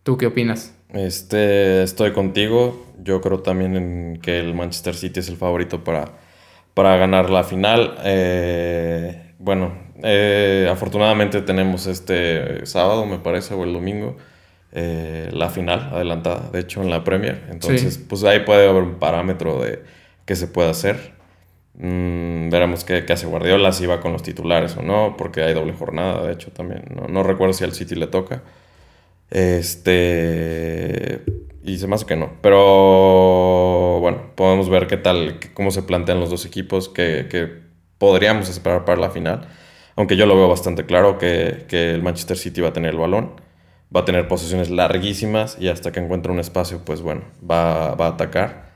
[0.03, 0.75] ¿Tú qué opinas?
[0.89, 2.85] Este, estoy contigo.
[3.01, 6.07] Yo creo también en que el Manchester City es el favorito para,
[6.75, 7.95] para ganar la final.
[8.03, 14.17] Eh, bueno, eh, afortunadamente tenemos este sábado, me parece, o el domingo,
[14.77, 17.45] eh, la final adelantada, de hecho, en la Premier.
[17.49, 19.85] Entonces, pues ahí puede haber un parámetro de
[20.25, 21.13] qué se puede hacer.
[21.75, 25.75] Mm, veremos qué, hace Guardiola, si va con los titulares o no, porque hay doble
[25.75, 26.83] jornada, de hecho, también.
[27.09, 28.43] No, recuerdo si al City le toca.
[29.31, 31.23] Este.
[31.63, 32.33] Y se me hace que no.
[32.43, 37.63] Pero bueno, podemos ver qué tal, cómo se plantean los dos equipos, que,
[37.99, 39.49] podríamos esperar para la final.
[39.97, 42.99] Aunque yo lo veo bastante claro que, que el Manchester City va a tener el
[42.99, 43.45] balón
[43.95, 48.07] va a tener posiciones larguísimas y hasta que encuentre un espacio, pues bueno, va, a
[48.07, 48.73] atacar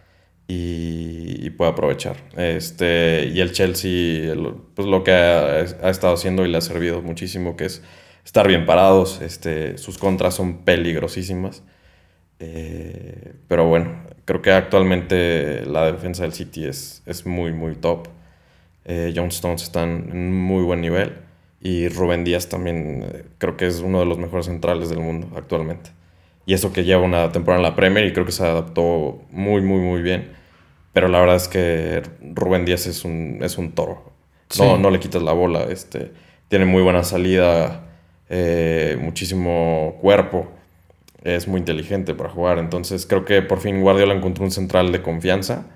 [0.47, 2.17] y, puede aprovechar.
[2.37, 4.35] Este, y el Chelsea,
[4.75, 7.83] pues lo que ha, estado haciendo y le ha servido muchísimo, que es
[8.25, 11.63] estar bien parados, este, sus contras son peligrosísimas.
[12.41, 18.09] Eh, pero bueno, creo que actualmente la defensa del City es, es muy, muy top.
[18.85, 21.28] Eh, John Stones está en muy buen nivel.
[21.61, 25.29] Y Rubén Díaz también eh, creo que es uno de los mejores centrales del mundo
[25.37, 25.91] actualmente.
[26.47, 29.61] Y eso que lleva una temporada en la Premier y creo que se adaptó muy,
[29.61, 30.33] muy, muy bien.
[30.93, 32.03] Pero la verdad es que
[32.35, 34.13] Rubén Díaz es un, es un toro.
[34.59, 35.65] No, no le quitas la bola.
[35.65, 36.13] Este,
[36.49, 37.85] tiene muy buena salida,
[38.31, 40.49] eh, muchísimo cuerpo.
[41.23, 42.59] Es muy inteligente para jugar.
[42.59, 45.67] Entonces creo que por fin Guardiola encontró un central de confianza.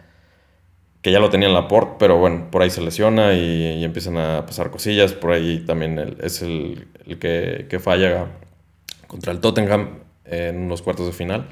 [1.03, 4.17] Que ya lo tenía en la port, pero bueno, por ahí se lesiona y, empiezan
[4.19, 5.13] a pasar cosillas.
[5.13, 8.29] Por ahí también es el, el que, que falla
[9.09, 11.47] contra el Tottenham en unos cuartos de final.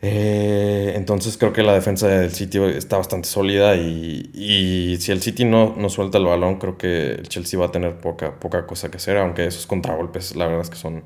[0.00, 5.44] Eh, entonces creo que la defensa del City está bastante sólida y, si el City
[5.44, 8.90] no, no, suelta el balón, creo que el Chelsea va a tener poca, poca cosa
[8.90, 11.02] que hacer, aunque esos contragolpes la verdad es que son,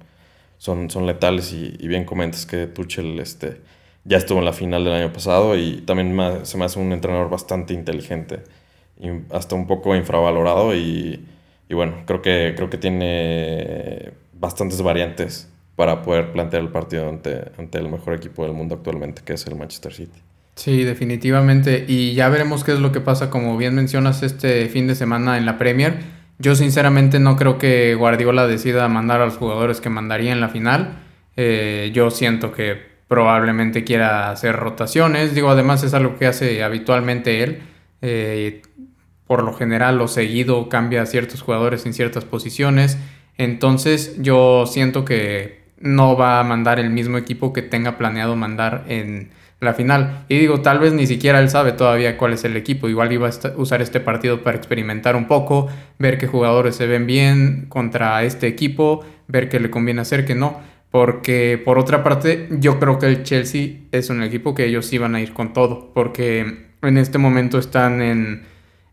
[0.59, 3.63] son, son letales y, bien comentas que Tuchel este,
[4.05, 7.31] ya estuvo en la final del año pasado y también se me hace un entrenador
[7.31, 8.41] bastante inteligente
[9.01, 11.25] y hasta un poco infravalorado y,
[11.69, 17.51] y bueno, creo que, creo que tiene bastantes variantes para poder plantear el partido ante,
[17.59, 20.21] ante el mejor equipo del mundo actualmente, que es el Manchester City.
[20.55, 21.85] Sí, definitivamente.
[21.89, 25.39] Y ya veremos qué es lo que pasa, como bien mencionas, este fin de semana
[25.39, 26.01] en la Premier.
[26.39, 30.51] Yo sinceramente no creo que Guardiola decida mandar a los jugadores que mandaría en la
[30.51, 30.99] final.
[31.37, 35.35] Eh, yo siento que probablemente quiera hacer rotaciones.
[35.35, 37.59] Digo, además es algo que hace habitualmente él.
[38.01, 38.63] Eh,
[39.27, 42.97] por lo general o seguido cambia a ciertos jugadores en ciertas posiciones.
[43.37, 48.85] Entonces yo siento que no va a mandar el mismo equipo que tenga planeado mandar
[48.89, 49.29] en
[49.61, 50.25] la final.
[50.31, 52.89] Y digo, tal vez ni siquiera él sabe todavía cuál es el equipo.
[52.89, 57.07] Igual iba a usar este partido para experimentar un poco, ver qué jugadores se ven
[57.07, 60.72] bien contra este equipo, ver qué le conviene hacer, qué no.
[60.93, 65.17] Porque por otra parte, yo creo que el Chelsea es un equipo que ellos iban
[65.17, 65.91] a ir con todo.
[65.93, 68.45] Porque en este momento están en,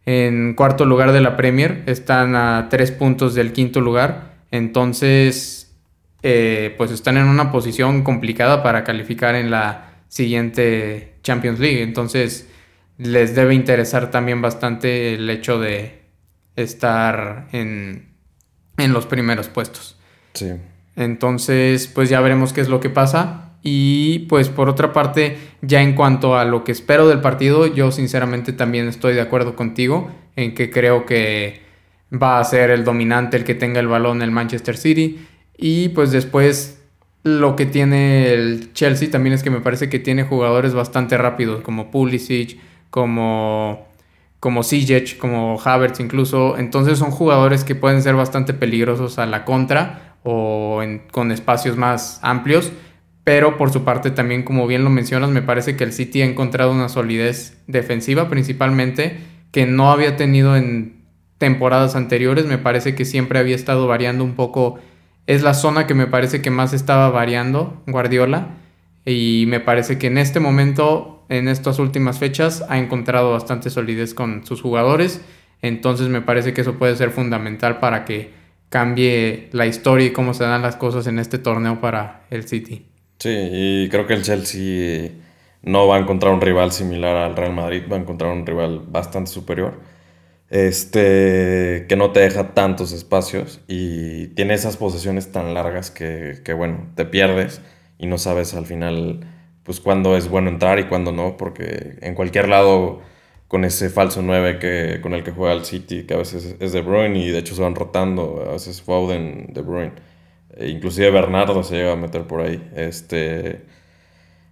[0.06, 4.34] en cuarto lugar de la Premier, están a tres puntos del quinto lugar.
[4.50, 5.76] Entonces
[6.24, 11.82] eh, pues están en una posición complicada para calificar en la siguiente Champions League.
[11.82, 12.50] Entonces
[12.98, 16.00] les debe interesar también bastante el hecho de
[16.56, 18.10] estar en,
[18.78, 19.98] en los primeros puestos.
[20.34, 20.54] Sí.
[21.00, 23.54] Entonces, pues ya veremos qué es lo que pasa.
[23.64, 27.92] Y pues por otra parte, ya en cuanto a lo que espero del partido, yo
[27.92, 31.62] sinceramente también estoy de acuerdo contigo en que creo que
[32.12, 35.26] va a ser el dominante el que tenga el balón el Manchester City.
[35.58, 36.82] Y pues después
[37.24, 41.62] lo que tiene el Chelsea también es que me parece que tiene jugadores bastante rápidos,
[41.62, 42.60] como Pulisic,
[42.90, 43.88] como,
[44.42, 44.62] como
[45.18, 46.58] como Havertz incluso.
[46.58, 52.20] Entonces son jugadores que pueden ser bastante peligrosos a la contra o con espacios más
[52.22, 52.72] amplios.
[53.24, 56.26] Pero por su parte también, como bien lo mencionas, me parece que el City ha
[56.26, 59.18] encontrado una solidez defensiva principalmente
[59.52, 61.04] que no había tenido en
[61.38, 62.46] temporadas anteriores.
[62.46, 64.80] Me parece que siempre había estado variando un poco
[65.30, 68.48] es la zona que me parece que más estaba variando Guardiola
[69.06, 74.16] y me parece que en este momento, en estas últimas fechas, ha encontrado bastante solidez
[74.16, 75.22] con sus jugadores.
[75.62, 78.34] Entonces me parece que eso puede ser fundamental para que
[78.70, 82.86] cambie la historia y cómo se dan las cosas en este torneo para el City.
[83.20, 85.12] Sí, y creo que el Chelsea
[85.62, 88.82] no va a encontrar un rival similar al Real Madrid, va a encontrar un rival
[88.88, 89.80] bastante superior
[90.50, 96.54] este, que no te deja tantos espacios y tiene esas posesiones tan largas que, que,
[96.54, 97.62] bueno, te pierdes
[97.98, 99.20] y no sabes al final
[99.64, 103.02] pues cuándo es bueno entrar y cuándo no, porque en cualquier lado
[103.50, 106.72] con ese falso 9 que, con el que juega el City, que a veces es
[106.72, 109.92] De Bruyne y de hecho se van rotando, a veces Foden, De Bruyne,
[110.56, 113.66] e inclusive Bernardo se llega a meter por ahí, este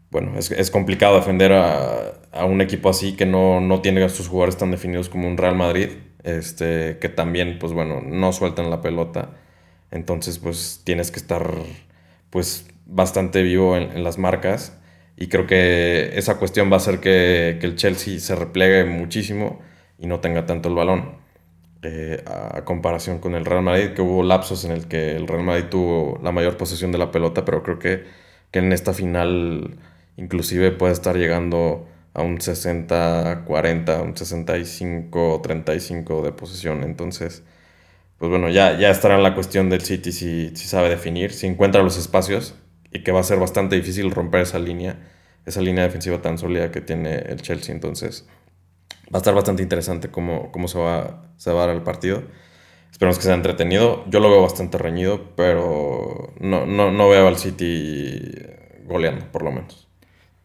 [0.10, 4.28] bueno, es, es complicado defender a, a, un equipo así que no, no, tiene sus
[4.30, 5.90] jugadores tan definidos como un Real Madrid,
[6.24, 9.32] este, que también, pues bueno, no sueltan la pelota.
[9.92, 11.52] Entonces, pues tienes que estar,
[12.30, 14.78] pues, bastante vivo en, las marcas.
[15.18, 19.60] Y creo que esa cuestión va a hacer que, que, el Chelsea se replegue muchísimo
[19.98, 21.18] y no tenga tanto el balón.
[21.84, 25.44] Eh, a comparación con el Real Madrid, que hubo lapsos en el que el Real
[25.44, 28.04] Madrid tuvo la mayor posesión de la pelota, pero creo que,
[28.52, 29.78] que en esta final
[30.18, 36.84] inclusive puede estar llegando a un 60-40, un 65-35 de posesión.
[36.84, 37.44] Entonces,
[38.18, 41.84] pues bueno, ya, ya estará la cuestión del City si, si sabe definir, si encuentra
[41.84, 42.56] los espacios
[43.04, 44.98] que va a ser bastante difícil romper esa línea,
[45.46, 47.74] esa línea defensiva tan sólida que tiene el Chelsea.
[47.74, 48.28] Entonces,
[49.06, 52.24] va a estar bastante interesante cómo, cómo se, va, se va a dar el partido.
[52.92, 54.06] Esperemos que sea entretenido.
[54.10, 58.20] Yo lo veo bastante reñido, pero no, no, no veo al City
[58.86, 59.88] goleando, por lo menos.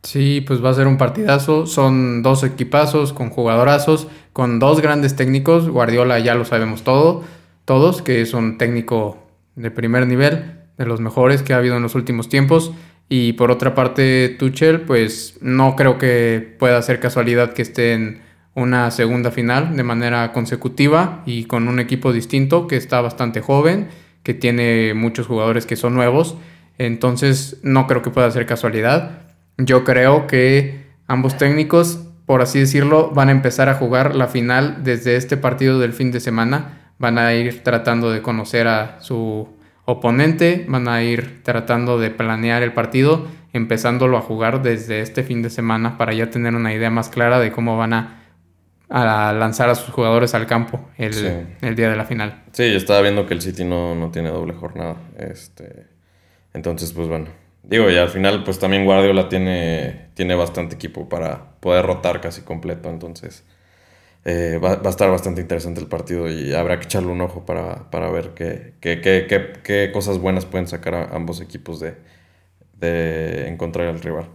[0.03, 1.67] Sí, pues va a ser un partidazo.
[1.67, 5.69] Son dos equipazos con jugadorazos, con dos grandes técnicos.
[5.69, 7.23] Guardiola ya lo sabemos todo,
[7.65, 9.19] todos, que es un técnico
[9.55, 12.73] de primer nivel, de los mejores que ha habido en los últimos tiempos.
[13.09, 18.23] Y por otra parte, Tuchel, pues no creo que pueda ser casualidad que esté en
[18.55, 23.89] una segunda final de manera consecutiva y con un equipo distinto que está bastante joven,
[24.23, 26.37] que tiene muchos jugadores que son nuevos.
[26.79, 29.23] Entonces no creo que pueda ser casualidad.
[29.59, 34.85] Yo creo que ambos técnicos, por así decirlo, van a empezar a jugar la final
[34.85, 36.93] desde este partido del fin de semana.
[36.99, 39.49] Van a ir tratando de conocer a su
[39.85, 45.43] oponente, van a ir tratando de planear el partido, empezándolo a jugar desde este fin
[45.43, 48.23] de semana para ya tener una idea más clara de cómo van a
[48.93, 51.15] a lanzar a sus jugadores al campo el,
[51.75, 52.43] día de la final.
[52.53, 54.97] Sí, estaba viendo que el City no, no, tiene doble jornada.
[55.19, 55.87] Este,
[56.53, 57.29] entonces, pues bueno.
[57.63, 62.43] Digo, y al final, pues también Guardiola tiene, tiene bastante equipo para poder rotar casi
[62.43, 62.91] completo.
[62.91, 63.45] Entonces,
[64.25, 67.91] eh, va, a estar bastante interesante el partido y habrá que echarle un ojo para,
[67.91, 71.97] para ver qué, qué, qué, qué, cosas buenas pueden sacar a ambos equipos de,
[72.79, 74.29] de encontrar al rival.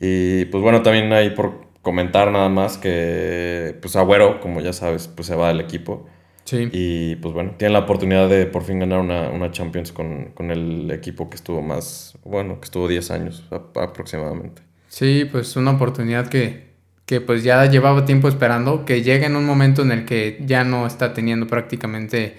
[0.00, 5.06] Y pues bueno, también hay por comentar nada más que pues Agüero, como ya sabes,
[5.06, 6.08] pues se va del equipo.
[6.44, 6.68] Sí.
[6.72, 11.30] Y pues bueno, tiene la oportunidad de por fin ganar una, Champions con, el equipo
[11.30, 14.62] que estuvo más, bueno, que estuvo 10 años aproximadamente.
[14.88, 16.73] Sí, pues una oportunidad que,
[17.06, 20.64] que pues ya llevaba tiempo esperando, que llegue en un momento en el que ya
[20.64, 22.36] no está teniendo prácticamente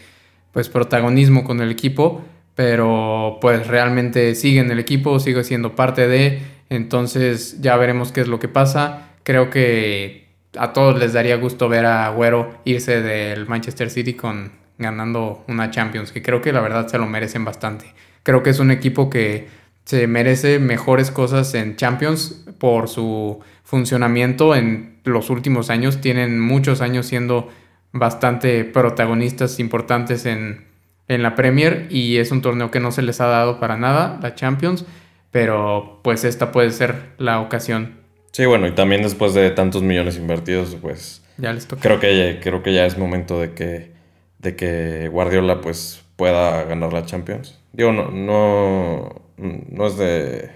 [0.52, 2.24] pues protagonismo con el equipo,
[2.56, 8.22] pero pues realmente sigue en el equipo, sigue siendo parte de, entonces ya veremos qué
[8.22, 13.02] es lo que pasa creo que a todos les daría gusto ver a Agüero irse
[13.02, 17.44] del Manchester City con ganando una Champions, que creo que la verdad se lo merecen
[17.44, 17.94] bastante.
[18.24, 19.48] Creo que es un equipo que
[19.86, 26.02] se merece mejores cosas en Champions por su funcionamiento en los últimos años.
[26.02, 27.50] Tienen muchos años siendo
[27.92, 30.66] bastante protagonistas importantes en,
[31.08, 34.20] en la Premier y es un torneo que no se les ha dado para nada,
[34.22, 34.86] la Champions,
[35.32, 40.18] pero pues esta puede ser la ocasión Sí, bueno, y también después de tantos millones
[40.18, 41.82] invertidos, pues ya les toca.
[41.82, 43.94] Creo que ya, creo que ya es momento de que
[44.40, 47.58] de que Guardiola pues pueda ganar la Champions.
[47.76, 50.50] Digo, no no no es de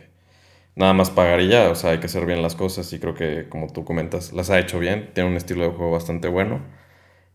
[0.75, 3.13] nada más pagar y ya, o sea, hay que hacer bien las cosas y creo
[3.13, 6.61] que como tú comentas, las ha hecho bien, tiene un estilo de juego bastante bueno.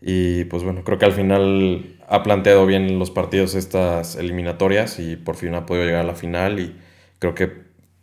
[0.01, 5.17] Y pues bueno, creo que al final ha planteado bien los partidos estas eliminatorias y
[5.17, 6.77] por fin ha podido llegar a la final y
[7.19, 7.53] creo que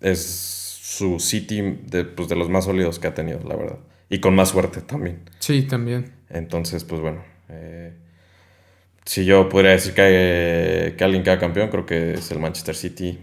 [0.01, 0.21] es
[0.81, 3.79] su City de, pues, de los más sólidos que ha tenido, la verdad.
[4.09, 5.21] Y con más suerte también.
[5.39, 6.11] Sí, también.
[6.29, 7.23] Entonces, pues bueno.
[7.49, 7.93] Eh,
[9.05, 13.19] si yo podría decir que, que alguien queda campeón, creo que es el Manchester City.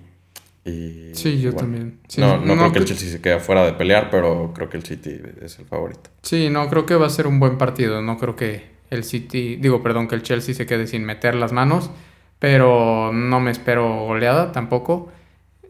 [0.65, 2.01] Y, sí, yo también.
[2.19, 4.85] no, no, creo que el Chelsea se quede fuera de pelear, pero creo que el
[4.85, 6.11] City es el favorito.
[6.23, 8.03] Sí, no, creo que va a ser un buen partido.
[8.03, 11.53] No creo que el City, digo, perdón, que el Chelsea se quede sin meter las
[11.53, 11.91] manos,
[12.39, 15.11] pero no me espero goleada tampoco.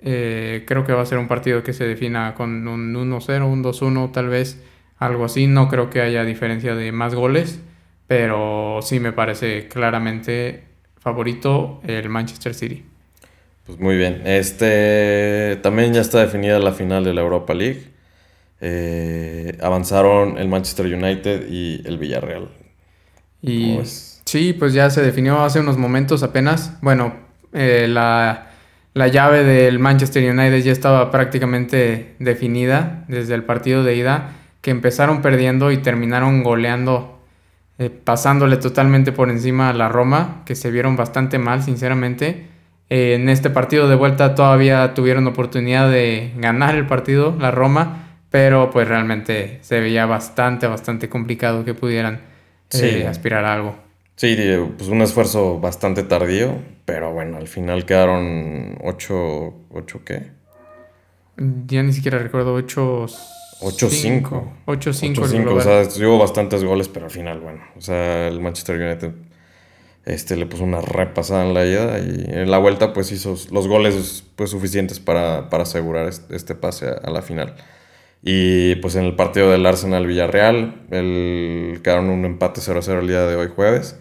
[0.02, 3.62] Eh, creo que va a ser un partido que se defina con un 1-0, un
[3.62, 4.62] 2-1 tal vez,
[4.98, 5.46] algo así.
[5.46, 7.60] No creo que haya diferencia de más goles,
[8.08, 10.64] pero sí me parece claramente
[10.98, 12.84] favorito el Manchester City.
[13.64, 14.22] Pues muy bien.
[14.24, 17.92] Este también ya está definida la final de la Europa League.
[18.60, 22.48] Eh, avanzaron el Manchester United y el Villarreal.
[23.40, 26.72] Y sí, pues ya se definió hace unos momentos apenas.
[26.82, 27.14] Bueno,
[27.52, 28.48] eh, la
[28.98, 34.72] la llave del Manchester United ya estaba prácticamente definida desde el partido de ida, que
[34.72, 37.17] empezaron perdiendo y terminaron goleando,
[37.80, 42.48] eh, pasándole totalmente por encima a la Roma, que se vieron bastante mal, sinceramente.
[42.90, 48.18] Eh, en este partido de vuelta todavía tuvieron oportunidad de ganar el partido, la Roma,
[48.30, 52.22] pero pues realmente se veía bastante, bastante complicado que pudieran
[52.72, 53.76] eh, aspirar a algo.
[54.16, 54.36] Sí,
[54.76, 60.32] pues un esfuerzo bastante tardío, pero bueno, al final quedaron 8, 8 qué?
[61.36, 63.06] Ya ni siquiera recuerdo, 8...
[63.60, 64.42] 8-5.
[64.66, 65.50] 8-5.
[65.52, 67.60] O sea, hubo bastantes goles, pero al final, bueno.
[67.76, 69.12] O sea, el Manchester United
[70.08, 73.68] este, le puso una repasada en la ida y en la vuelta pues hizo los
[73.68, 77.56] goles pues, suficientes para, para asegurar este, pase a, la final.
[78.22, 83.36] Y pues en el partido del Arsenal-Villarreal, el, quedaron un empate 0-0 el día de
[83.36, 83.98] hoy jueves.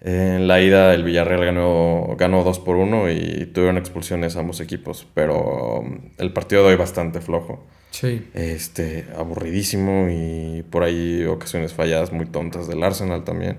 [0.00, 5.06] En la ida el Villarreal ganó, ganó 2 por 1 y tuvieron expulsiones ambos equipos,
[5.14, 7.66] pero um, el partido de hoy bastante flojo.
[7.94, 8.28] Sí.
[8.34, 13.58] Este, aburridísimo y por ahí ocasiones falladas muy tontas del Arsenal también.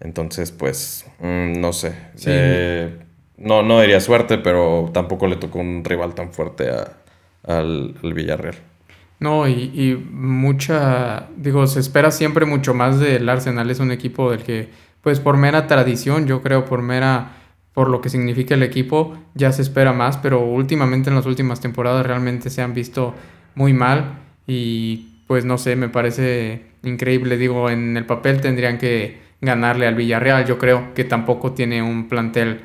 [0.00, 1.92] Entonces, pues, mm, no sé.
[2.24, 2.96] Eh,
[3.36, 6.70] no, no diría suerte, pero tampoco le tocó un rival tan fuerte
[7.42, 8.54] al, Villarreal.
[9.20, 13.70] No, y, y, mucha, digo, se espera siempre mucho más del Arsenal.
[13.70, 14.70] Es un equipo del que,
[15.02, 17.32] pues por mera tradición, yo creo, por mera,
[17.74, 21.60] por lo que significa el equipo, ya se espera más, pero últimamente en las últimas
[21.60, 23.14] temporadas realmente se han visto
[23.58, 27.36] muy mal y pues no sé, me parece increíble.
[27.36, 30.46] Digo, en el papel tendrían que ganarle al Villarreal.
[30.46, 32.60] Yo creo que tampoco tiene un plantel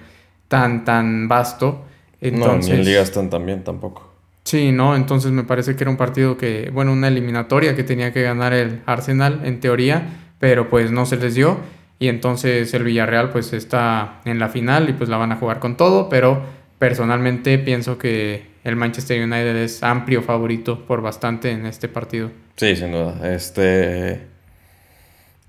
[0.48, 1.84] tan, tan vasto.
[2.22, 4.14] Entonces, no, ni en ligas tan también tampoco.
[4.46, 8.14] Sí, no, entonces me parece que era un partido que, bueno, una eliminatoria que tenía
[8.14, 10.06] que ganar el Arsenal en teoría,
[10.40, 11.58] pero pues no se les dio
[12.00, 15.60] y entonces el Villarreal pues está en la final y pues la van a jugar
[15.60, 16.42] con todo, pero
[16.84, 22.30] personalmente pienso que el Manchester United es amplio favorito por bastante en este partido.
[22.58, 23.34] Sí, sin duda.
[23.34, 24.20] Este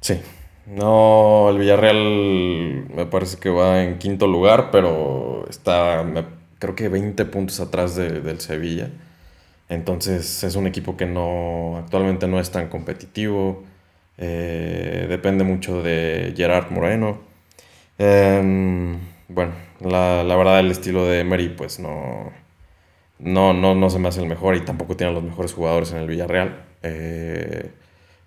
[0.01, 0.21] sí,
[0.69, 6.07] no, el Villarreal me parece que va en quinto lugar, pero está,
[6.61, 8.91] creo que 20 puntos atrás del Sevilla.
[9.69, 13.65] Entonces es un equipo que no, actualmente no es tan competitivo.
[14.19, 17.19] Eh, depende mucho de Gerard Moreno.
[17.99, 22.33] Em, bueno, la, verdad el estilo de Emery pues no,
[23.19, 25.99] no, no, no se me hace el mejor y tampoco tiene los mejores jugadores en
[25.99, 26.65] el Villarreal.
[26.83, 27.71] Eh,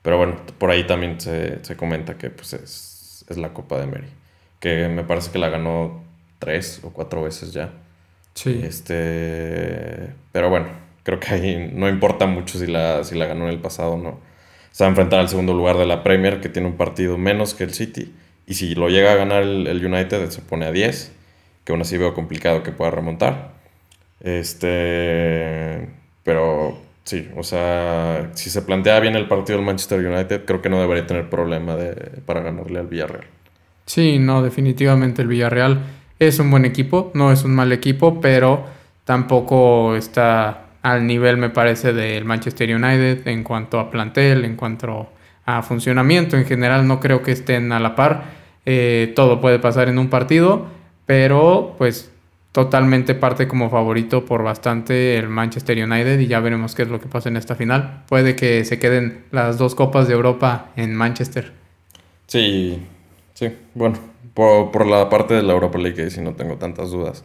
[0.02, 4.08] pero bueno, por ahí también se, comenta que pues, es, la Copa de Mary.
[4.60, 6.04] Que me parece que la ganó
[6.40, 7.72] tres o cuatro veces ya.
[8.34, 8.62] Sí.
[8.64, 10.68] Este, pero bueno,
[11.04, 13.98] creo que ahí no importa mucho si la, si la ganó en el pasado o
[13.98, 14.20] no.
[14.72, 17.54] Se va a enfrentar al segundo lugar de la Premier, que tiene un partido menos
[17.54, 18.14] que el City.
[18.48, 21.12] Y si lo llega a ganar el, United, se pone a 10,
[21.64, 23.52] que aún así veo complicado que pueda remontar.
[24.22, 25.90] Este,
[26.24, 30.68] pero Sí, o sea, si se plantea bien el partido del Manchester United, creo que
[30.68, 31.94] no debería tener problema de,
[32.26, 33.24] para ganarle al Villarreal.
[33.86, 35.80] Sí, no, definitivamente el Villarreal
[36.20, 38.66] es un buen equipo, no es un mal equipo, pero
[39.06, 45.08] tampoco está al nivel, me parece, del Manchester United en cuanto a plantel, en cuanto
[45.48, 48.26] a funcionamiento en general, no creo que estén a la par.
[48.66, 50.68] Eh, todo puede pasar en un partido,
[51.06, 52.12] pero pues
[52.52, 57.00] totalmente parte como favorito por bastante el Manchester United y ya veremos qué es lo
[57.00, 58.04] que pasa en esta final.
[58.10, 61.54] Puede que se queden las dos copas de Europa en Manchester.
[62.28, 62.84] Sí,
[63.36, 63.98] sí, bueno,
[64.34, 67.24] por, la parte de la Europa League si no tengo tantas dudas.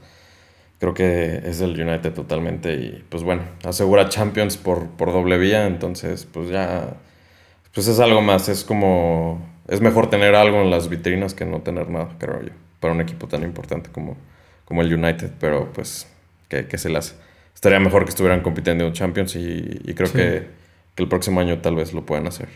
[0.78, 5.66] Creo que es el United totalmente y pues bueno, asegura Champions por, por doble vía,
[5.66, 6.98] entonces pues ya,
[7.74, 11.60] pues es algo más, es como, es mejor tener algo en las vitrinas que no
[11.60, 14.16] tener nada, creo yo, para un equipo tan importante como,
[14.64, 16.06] como el United, pero pues,
[16.48, 17.14] ¿qué, se le hace?
[17.54, 20.62] Estaría mejor que estuvieran compitiendo en Champions y, creo que,
[20.96, 22.48] el próximo año tal vez lo puedan hacer.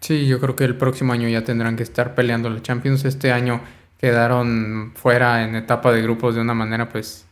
[0.00, 3.04] Sí, yo creo que el próximo año ya tendrán que estar peleando la Champions.
[3.04, 3.60] Este año
[4.00, 7.24] quedaron fuera en etapa de grupos de una manera pues,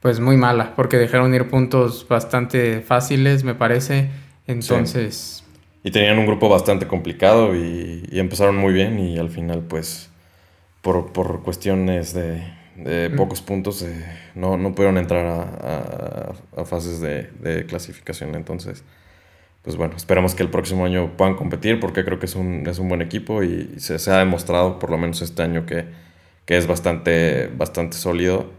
[0.00, 4.10] pues muy mala, porque dejaron ir puntos bastante fáciles, me parece.
[4.48, 5.44] Entonces...
[5.84, 10.10] Y tenían un grupo bastante complicado y, empezaron muy bien y al final pues
[10.82, 12.42] por, por cuestiones de,
[12.78, 14.04] de pocos puntos, eh,
[14.34, 18.34] no, no, pudieron entrar a, fases de, clasificación.
[18.34, 18.84] Entonces,
[19.62, 22.78] pues bueno, esperamos que el próximo año puedan competir porque creo que es un, es
[22.78, 25.86] un buen equipo y se, se, ha demostrado, por lo menos este año, que,
[26.46, 28.50] que es bastante, bastante sólido.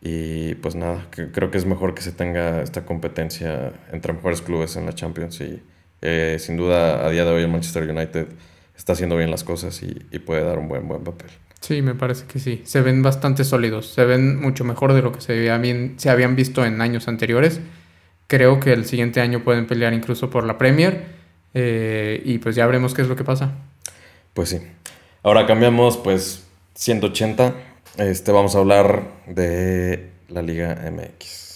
[0.00, 4.76] Y pues nada, creo que es mejor que se tenga esta competencia entre mejores clubes
[4.76, 5.60] en la Champions y
[6.02, 8.28] eh, sin duda a día de hoy el Manchester United
[8.76, 11.30] está haciendo bien las cosas y, y puede dar un buen, buen papel.
[11.60, 12.62] Sí, me parece que sí.
[12.64, 13.88] Se ven bastante sólidos.
[13.88, 15.46] Se ven mucho mejor de lo que se,
[15.96, 17.60] se habían visto en años anteriores.
[18.26, 21.06] Creo que el siguiente año pueden pelear incluso por la Premier.
[21.54, 23.52] Eh, y pues ya veremos qué es lo que pasa.
[24.34, 24.60] Pues sí.
[25.22, 27.54] Ahora cambiamos, pues, 180.
[27.96, 31.47] Este, vamos a hablar de la Liga MX.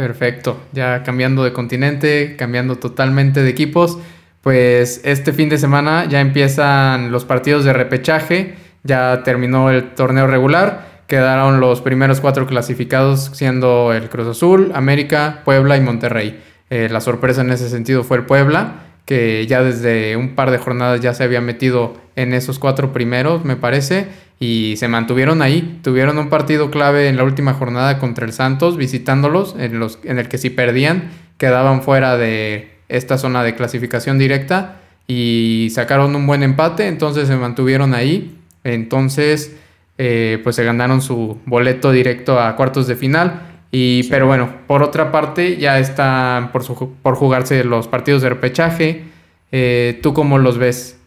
[0.00, 0.58] Perfecto.
[0.72, 3.98] Ya cambiando de continente, cambiando totalmente de equipos.
[4.40, 10.26] Pues este fin de semana ya empiezan los partidos de repechaje ya terminó el torneo
[10.26, 11.02] regular.
[11.06, 16.40] Quedaron los primeros cuatro clasificados siendo el Cruz Azul, América, Puebla y Monterrey.
[16.70, 20.58] Eh, la sorpresa en ese sentido fue el Puebla, que ya desde un par de
[20.58, 24.06] jornadas ya se había metido en esos cuatro primeros, me parece,
[24.40, 25.78] y se mantuvieron ahí.
[25.84, 30.18] Tuvieron un partido clave en la última jornada contra el Santos, visitándolos, en, los, en
[30.18, 36.26] el que si perdían quedaban fuera de esta zona de clasificación directa y sacaron un
[36.26, 39.56] buen empate, entonces se mantuvieron ahí entonces,
[39.98, 43.46] eh, pues se ganaron su boleto directo a cuartos de final.
[43.72, 46.64] Y, Pero bueno, por otra parte, ya están por,
[47.02, 49.04] por jugarse los partidos de repechaje.
[49.52, 50.99] Eh, ¿Tú cómo los ves?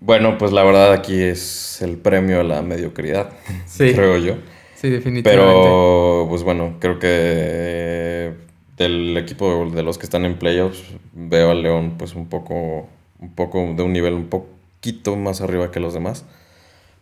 [0.00, 3.30] Bueno, pues la verdad aquí es el premio a la mediocridad,
[3.76, 4.34] creo yo.
[4.74, 5.28] Sí, definitivamente.
[5.30, 8.32] Pero, pues bueno, creo que
[8.76, 12.88] del equipo de los que están en playoffs, veo al León pues un poco,
[13.18, 16.24] un poco de un nivel un poquito más arriba que los demás.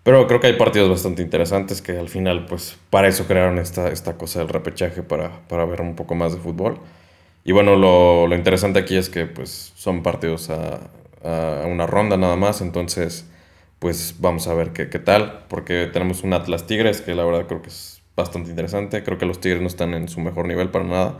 [0.03, 3.89] Pero creo que hay partidos bastante interesantes que al final, pues, para eso crearon esta,
[3.91, 6.79] esta cosa del repechaje, para, para ver un poco más de fútbol.
[7.45, 10.79] Y bueno, lo, lo interesante aquí es que, pues, son partidos a,
[11.67, 13.27] una ronda nada más, entonces,
[13.79, 17.47] pues, vamos a ver qué, qué tal, porque tenemos un Atlas Tigres, que la verdad
[17.47, 19.05] creo que es bastante interesante.
[19.05, 21.19] Creo que los Tigres no están en su mejor nivel para nada.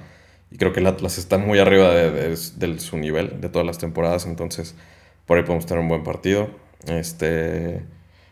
[0.51, 2.37] Y creo que el Atlas está muy arriba de,
[2.79, 4.75] su nivel de todas las temporadas, entonces,
[5.27, 6.49] por ahí podemos tener un buen partido.
[6.87, 7.83] Este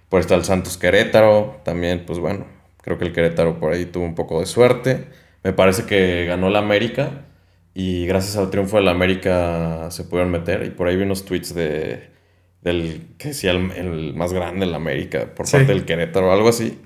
[0.08, 2.46] por está el Santos Querétaro, también, pues bueno,
[2.82, 5.08] creo que el Querétaro por ahí tuvo un poco de suerte.
[5.42, 7.24] Me parece que ganó la América
[7.74, 10.64] y gracias al triunfo de la América se pudieron meter.
[10.64, 12.10] Y por ahí vi unos tweets de,
[12.62, 16.48] del que decía el, más grande de la América por parte del Querétaro o algo
[16.48, 16.78] así.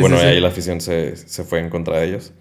[0.00, 2.32] bueno, y ahí la afición se, se, fue en contra de ellos.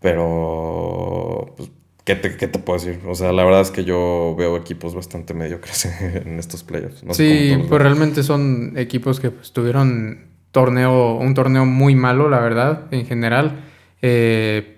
[0.00, 1.70] Pero, pues,
[2.06, 3.00] ¿Qué te, puedo decir?
[3.08, 7.02] O sea, la verdad es que yo veo equipos bastante mediocres en estos playoffs.
[7.10, 12.84] sí, pues realmente son equipos que pues, tuvieron torneo, un torneo muy malo, la verdad,
[12.92, 13.64] en general.
[14.02, 14.75] Eh,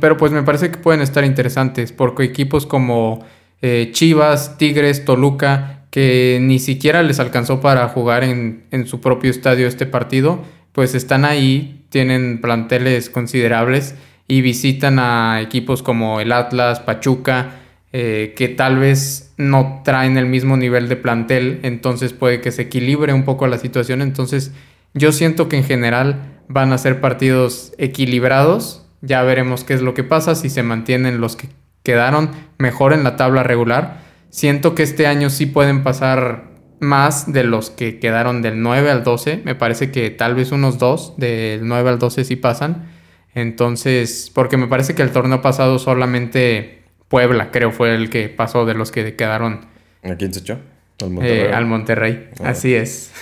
[0.00, 3.24] pero pues me parece que pueden estar interesantes, porque equipos como
[3.60, 9.30] eh, Chivas, Tigres, Toluca, que ni siquiera les alcanzó para jugar en, en su propio
[9.30, 10.42] estadio este partido,
[10.72, 13.94] pues están ahí, tienen planteles considerables
[14.26, 17.58] y visitan a equipos como el Atlas, Pachuca,
[17.94, 22.62] eh, que tal vez no traen el mismo nivel de plantel, entonces puede que se
[22.62, 24.00] equilibre un poco la situación.
[24.00, 24.52] Entonces
[24.94, 28.86] yo siento que en general van a ser partidos equilibrados.
[29.02, 31.48] Ya veremos qué es lo que pasa, si se mantienen los que
[31.82, 34.00] quedaron mejor en la tabla regular.
[34.30, 39.04] Siento que este año sí pueden pasar más de los que quedaron del 9 al
[39.04, 39.42] 12.
[39.44, 42.88] Me parece que tal vez unos dos del 9 al 12 sí pasan.
[43.34, 46.82] Entonces, porque me parece que el torneo pasado solamente
[47.12, 49.66] Puebla, creo, fue el que pasó de los que quedaron.
[50.02, 50.58] ¿A quién se echó?
[51.02, 51.40] Al Monterrey.
[51.40, 52.30] Eh, al Monterrey.
[52.40, 52.48] Ah.
[52.48, 53.12] Así es.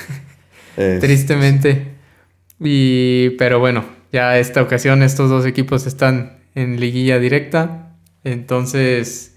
[0.76, 1.88] Tristemente.
[2.60, 7.94] Y, pero bueno, ya esta ocasión estos dos equipos están en liguilla directa.
[8.24, 9.36] Entonces,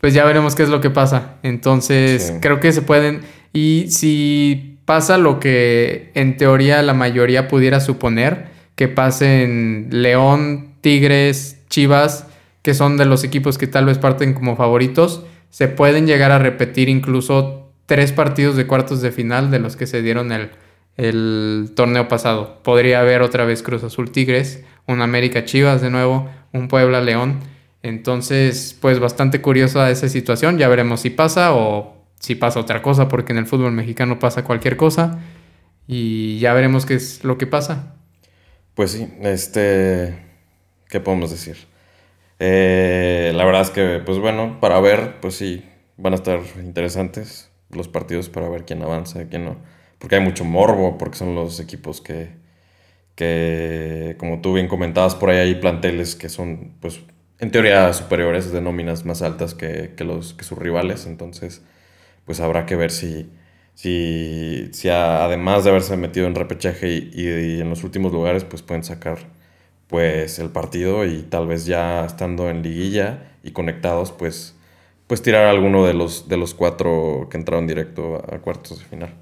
[0.00, 1.36] pues ya veremos qué es lo que pasa.
[1.42, 3.22] Entonces, creo que se pueden.
[3.52, 11.58] Y si pasa lo que en teoría la mayoría pudiera suponer, que pasen León, Tigres,
[11.68, 12.26] Chivas,
[12.62, 16.38] que son de los equipos que tal vez parten como favoritos, se pueden llegar a
[16.38, 20.50] repetir incluso tres partidos de cuartos de final de los que se dieron el,
[20.96, 22.60] el torneo pasado.
[22.62, 27.40] Podría haber otra vez Cruz Azul Tigres, un América Chivas de nuevo, un Puebla León.
[27.82, 30.58] Entonces, pues bastante curiosa esa situación.
[30.58, 34.44] Ya veremos si pasa o si pasa otra cosa, porque en el fútbol mexicano pasa
[34.44, 35.18] cualquier cosa.
[35.86, 37.96] Y ya veremos qué es lo que pasa.
[38.74, 40.18] Pues sí, este,
[40.88, 41.56] ¿qué podemos decir?
[42.38, 45.64] Eh, la verdad es que, pues bueno, para ver, pues sí,
[45.96, 49.56] van a estar interesantes los partidos para ver quién avanza, quién no.
[49.98, 52.30] Porque hay mucho morbo, porque son los equipos que,
[53.14, 57.00] que como tú bien comentabas, por ahí hay planteles que son, pues,
[57.38, 61.06] en teoría superiores, de nóminas más altas que, que los, que sus rivales.
[61.06, 61.62] Entonces,
[62.26, 63.30] pues habrá que ver si
[63.74, 67.28] si, si además de haberse metido en repechaje y,
[67.60, 69.18] en los últimos lugares, pues pueden sacar
[69.88, 74.56] pues el partido y tal vez ya estando en liguilla y conectados, pues,
[75.06, 79.14] pues tirar alguno de los, de los cuatro que entraron directo a, cuartos de final.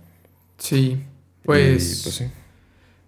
[0.62, 1.02] Sí,
[1.44, 2.26] pues, pues sí.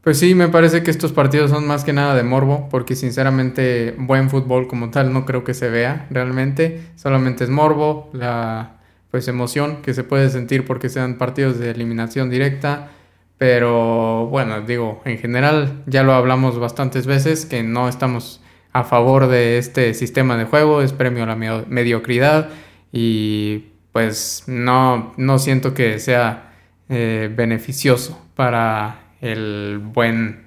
[0.03, 3.95] Pues sí, me parece que estos partidos son más que nada de morbo, porque sinceramente
[3.97, 8.81] buen fútbol como tal no creo que se vea realmente, solamente es morbo, la,
[9.13, 12.91] pues emoción que se puede sentir porque sean partidos de eliminación directa.
[13.39, 18.41] Pero bueno, digo, en general ya lo hablamos bastantes veces que no estamos
[18.73, 22.51] a favor de este sistema de juego, es premio a la mediocridad
[22.93, 26.54] y pues no, no siento que sea
[26.89, 30.45] eh, beneficioso para el buen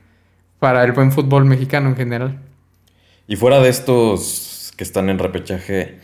[0.60, 2.40] para el buen fútbol mexicano en general.
[3.28, 6.00] Y fuera de estos que están en repechaje,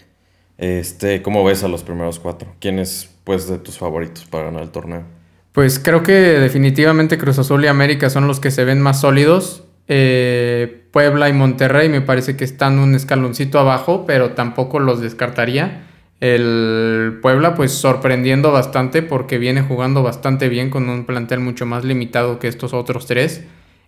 [0.57, 2.55] este, ¿Cómo ves a los primeros cuatro?
[2.59, 5.03] ¿Quién es, pues, de tus favoritos para ganar el torneo?
[5.51, 9.63] Pues creo que definitivamente Cruz Azul y América son los que se ven más sólidos.
[9.87, 15.87] Eh, Puebla y Monterrey me parece que están un escaloncito abajo, pero tampoco los descartaría.
[16.23, 21.83] El Puebla pues sorprendiendo bastante porque viene jugando bastante bien con un plantel mucho más
[21.83, 23.43] limitado que estos otros tres.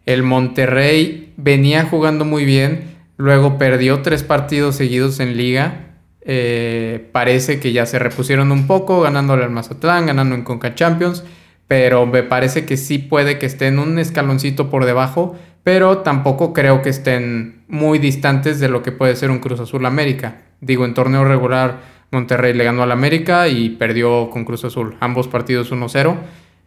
[0.06, 5.86] El Monterrey venía jugando muy bien, luego perdió tres partidos seguidos en liga
[6.28, 11.24] eh, parece que ya se repusieron un poco, ganándole al Mazatlán, ganando en Conca Champions,
[11.68, 16.82] pero me parece que sí puede que estén un escaloncito por debajo, pero tampoco creo
[16.82, 20.42] que estén muy distantes de lo que puede ser un Cruz Azul América.
[20.62, 25.28] Digo, en torneo regular Monterrey le ganó al América y perdió con Cruz Azul, ambos
[25.28, 26.16] partidos 1-0,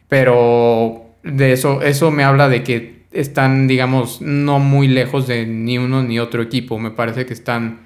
[0.08, 5.78] pero de eso eso me habla de que están, digamos, no muy lejos de ni
[5.78, 7.80] uno ni otro equipo, me parece que están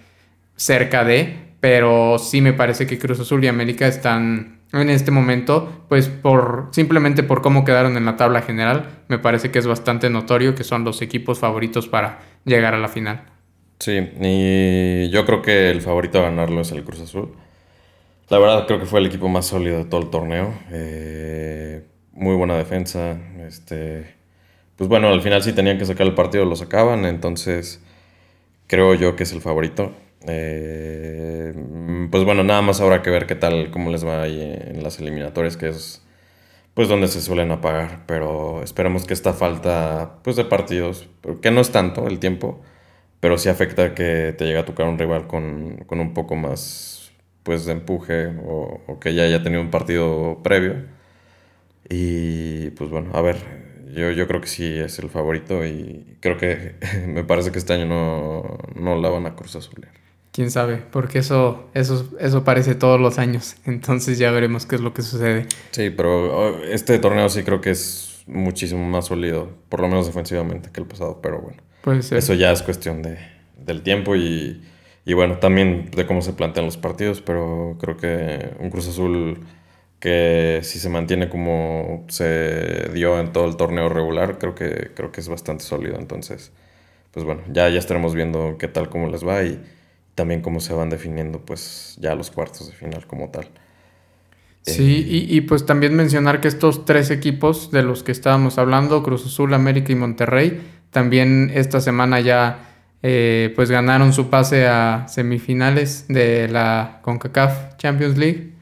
[0.56, 5.84] cerca de, pero sí me parece que Cruz Azul y América están en este momento,
[5.88, 10.10] pues por simplemente por cómo quedaron en la tabla general, me parece que es bastante
[10.10, 13.22] notorio que son los equipos favoritos para llegar a la final.
[13.78, 17.32] Sí, y yo creo que el favorito a ganarlo es el Cruz Azul.
[18.28, 20.54] La verdad creo que fue el equipo más sólido de todo el torneo.
[20.70, 23.18] Eh, muy buena defensa.
[23.46, 24.14] Este,
[24.76, 27.82] pues bueno, al final si tenían que sacar el partido lo sacaban, entonces
[28.66, 29.92] creo yo que es el favorito.
[30.26, 31.52] Eh,
[32.10, 34.98] pues bueno, nada más habrá que ver qué tal, cómo les va ahí en las
[35.00, 36.02] eliminatorias, que es
[36.74, 38.04] pues donde se suelen apagar.
[38.06, 41.08] Pero esperemos que esta falta pues de partidos,
[41.42, 42.60] que no es tanto el tiempo,
[43.20, 47.01] pero sí afecta que te llegue a tocar un rival con, un poco más
[47.42, 50.76] pues de empuje o, o, que ya haya tenido un partido previo.
[51.88, 53.36] Y pues bueno, a ver,
[53.94, 56.76] yo, yo creo que sí es el favorito y creo que
[57.06, 59.86] me parece que este año no, no la van a Cruz Azul
[60.32, 63.56] quién sabe, porque eso, eso, eso parece todos los años.
[63.64, 65.46] Entonces ya veremos qué es lo que sucede.
[65.70, 70.70] Sí, pero este torneo sí creo que es muchísimo más sólido, por lo menos defensivamente
[70.72, 71.62] que el pasado, pero bueno.
[72.10, 73.18] Eso ya es cuestión de,
[73.58, 74.62] del tiempo y,
[75.04, 79.40] y bueno, también de cómo se plantean los partidos, pero creo que un Cruz Azul
[79.98, 85.12] que si se mantiene como se dio en todo el torneo regular, creo que, creo
[85.12, 85.96] que es bastante sólido.
[85.96, 86.50] Entonces,
[87.12, 89.62] pues bueno, ya, ya estaremos viendo qué tal, cómo les va y
[90.16, 93.46] también cómo se van definiendo pues ya los cuartos de final como tal.
[94.62, 99.02] Sí, eh, y, pues también mencionar que estos tres equipos de los que estábamos hablando,
[99.02, 102.71] Cruz Azul, América y Monterrey, también esta semana ya
[103.02, 108.52] eh, pues ganaron su pase a semifinales de la CONCACAF Champions League.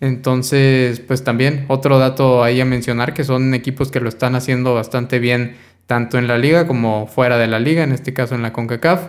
[0.00, 4.74] Entonces, pues también otro dato ahí a mencionar que son equipos que lo están haciendo
[4.74, 8.42] bastante bien tanto en la liga como fuera de la liga, en este caso en
[8.42, 9.08] la CONCACAF.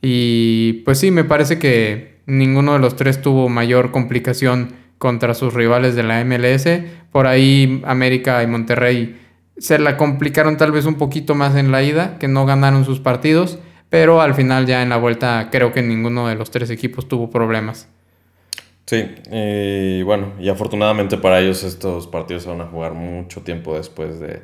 [0.00, 5.52] Y pues sí, me parece que ninguno de los tres tuvo mayor complicación contra sus
[5.52, 6.66] rivales de la MLS.
[7.10, 9.20] Por ahí América y Monterrey
[9.58, 13.00] se la complicaron tal vez un poquito más en la ida, que no ganaron sus
[13.00, 13.58] partidos,
[13.92, 17.28] pero al final ya en la vuelta creo que ninguno de los tres equipos tuvo
[17.28, 17.88] problemas.
[18.86, 23.76] Sí, y bueno, y afortunadamente para ellos estos partidos se van a jugar mucho tiempo
[23.76, 24.40] después de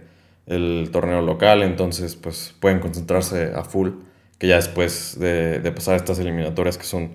[0.88, 3.92] torneo local, entonces pues pueden concentrarse a full
[4.36, 7.12] que ya después de, pasar estas eliminatorias que son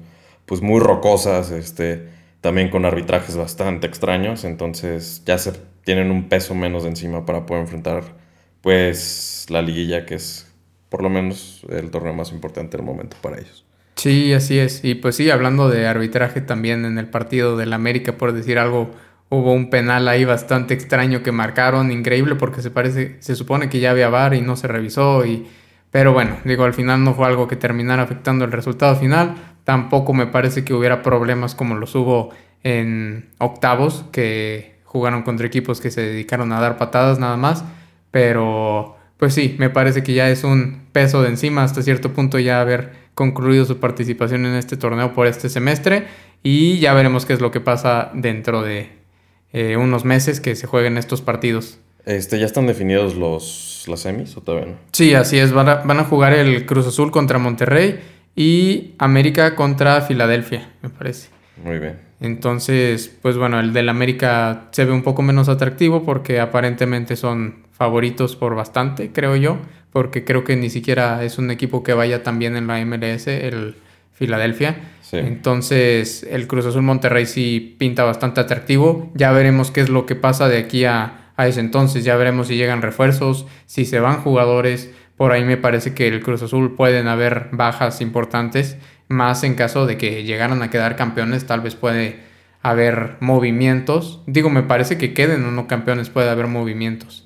[0.48, 2.10] pues muy rocosas, este,
[2.42, 5.52] también con arbitrajes bastante extraños, entonces ya se
[5.84, 8.04] tienen un peso menos de encima para poder enfrentar
[8.62, 10.43] pues la liguilla que es
[10.94, 13.66] por lo menos el torneo más importante del momento para ellos.
[13.96, 14.86] Sí, así es.
[14.86, 18.92] Y pues sí, hablando de arbitraje también en el partido del América, por decir algo,
[19.30, 23.80] hubo un penal ahí bastante extraño que marcaron, increíble porque se parece, se supone que
[23.80, 25.48] ya había VAR y no se revisó y
[25.90, 29.34] pero bueno, digo, al final no fue algo que terminara afectando el resultado final.
[29.64, 32.30] Tampoco me parece que hubiera problemas como los hubo
[32.62, 37.66] en octavos, que jugaron contra equipos que se dedicaron a dar patadas nada más.
[38.12, 42.40] Pero pues sí, me parece que ya es un peso de encima hasta cierto punto
[42.40, 46.08] ya haber concluido su participación en este torneo por este semestre.
[46.44, 48.90] Y ya veremos qué es lo que pasa dentro de
[49.54, 51.80] eh, unos meses que se jueguen estos partidos.
[52.06, 54.78] Este, ¿Ya están definidos los, las semis o todavía no?
[54.92, 55.54] Sí, así es.
[55.54, 58.02] Van a, van a jugar el Cruz Azul contra Monterrey
[58.36, 61.30] y América contra Filadelfia, me parece.
[61.64, 61.98] Muy bien.
[62.24, 67.58] Entonces, pues bueno, el del América se ve un poco menos atractivo porque aparentemente son
[67.72, 69.58] favoritos por bastante, creo yo,
[69.92, 73.28] porque creo que ni siquiera es un equipo que vaya tan bien en la MLS,
[73.28, 73.76] el
[74.14, 74.78] Filadelfia.
[75.02, 75.18] Sí.
[75.18, 79.12] Entonces, el Cruz Azul Monterrey sí pinta bastante atractivo.
[79.14, 82.04] Ya veremos qué es lo que pasa de aquí a a ese entonces.
[82.04, 84.92] Ya veremos si llegan refuerzos, si se van jugadores.
[85.18, 88.78] Por ahí me parece que el Cruz Azul pueden haber bajas importantes,
[89.08, 92.20] más en caso de que llegaran a quedar campeones, tal vez puede
[92.62, 94.22] haber movimientos.
[94.26, 97.26] Digo, me parece que queden o no campeones, puede haber movimientos.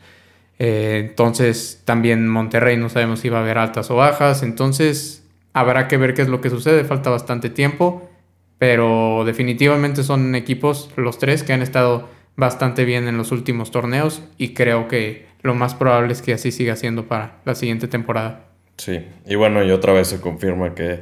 [0.59, 4.43] Eh, entonces, también Monterrey no sabemos si va a haber altas o bajas.
[4.43, 5.23] Entonces,
[5.53, 6.83] habrá que ver qué es lo que sucede.
[6.83, 8.09] Falta bastante tiempo.
[8.57, 14.21] Pero definitivamente son equipos, los tres, que han estado bastante bien en los últimos torneos
[14.37, 18.45] y creo que lo más probable es que así siga siendo para la siguiente temporada.
[18.77, 21.01] Sí, y bueno, y otra vez se confirma que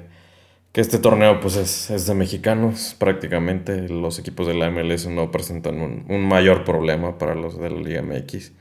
[0.76, 3.88] que este torneo pues es, de mexicanos prácticamente.
[3.88, 8.01] Los equipos de la MLS no presentan un, mayor problema para los de la Liga
[8.01, 8.51] MX.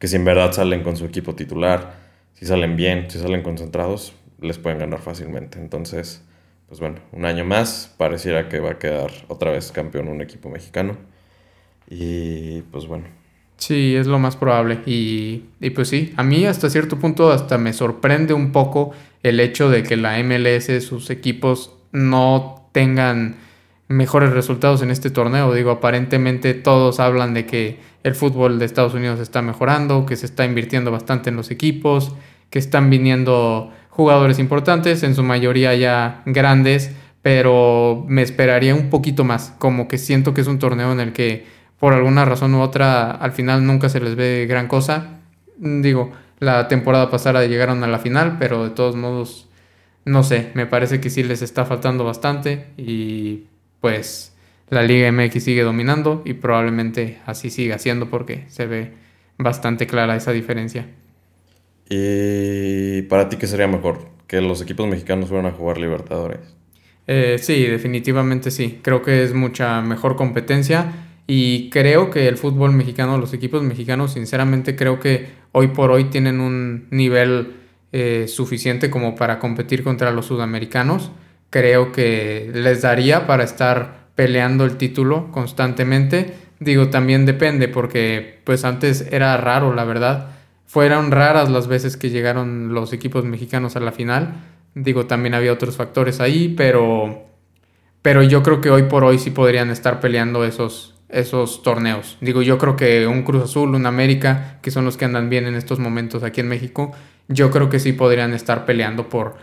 [0.00, 1.94] Que si en verdad salen con su equipo titular,
[2.32, 5.60] si salen bien, si salen concentrados, les pueden ganar fácilmente.
[5.60, 6.24] Entonces,
[6.66, 10.50] pues bueno, un año más pareciera que va a quedar otra vez campeón un equipo
[10.50, 10.96] mexicano.
[11.88, 13.04] Y pues bueno.
[13.58, 14.80] Sí, es lo más probable.
[14.86, 18.90] Y, y pues sí, a mí hasta cierto punto hasta me sorprende un poco
[19.22, 23.36] el hecho de que la MLS, sus equipos no tengan
[23.88, 25.52] mejores resultados en este torneo.
[25.52, 30.26] Digo, aparentemente todos hablan de que el fútbol de Estados Unidos está mejorando, que se
[30.26, 32.14] está invirtiendo bastante en los equipos,
[32.50, 39.24] que están viniendo jugadores importantes, en su mayoría ya grandes, pero me esperaría un poquito
[39.24, 41.46] más, como que siento que es un torneo en el que
[41.78, 45.18] por alguna razón u otra al final nunca se les ve gran cosa.
[45.58, 49.48] Digo, la temporada pasada llegaron a la final, pero de todos modos,
[50.04, 53.44] no sé, me parece que sí les está faltando bastante y
[53.80, 54.34] pues
[54.70, 58.92] la Liga MX sigue dominando y probablemente así siga siendo porque se ve
[59.36, 60.86] bastante clara esa diferencia.
[61.88, 64.08] ¿Y para ti qué sería mejor?
[64.26, 66.40] ¿Que los equipos mexicanos fueran a jugar Libertadores?
[67.06, 68.78] Eh, sí, definitivamente sí.
[68.80, 70.92] Creo que es mucha mejor competencia
[71.26, 76.04] y creo que el fútbol mexicano, los equipos mexicanos, sinceramente creo que hoy por hoy
[76.04, 77.56] tienen un nivel
[77.92, 81.10] eh, suficiente como para competir contra los sudamericanos.
[81.50, 86.34] Creo que les daría para estar peleando el título constantemente.
[86.60, 90.30] Digo, también depende porque pues antes era raro, la verdad.
[90.66, 94.34] Fueron raras las veces que llegaron los equipos mexicanos a la final.
[94.74, 97.30] Digo, también había otros factores ahí, pero
[98.02, 102.18] pero yo creo que hoy por hoy sí podrían estar peleando esos esos torneos.
[102.20, 105.46] Digo, yo creo que un Cruz Azul, un América, que son los que andan bien
[105.46, 106.92] en estos momentos aquí en México,
[107.28, 109.36] yo creo que sí podrían estar peleando por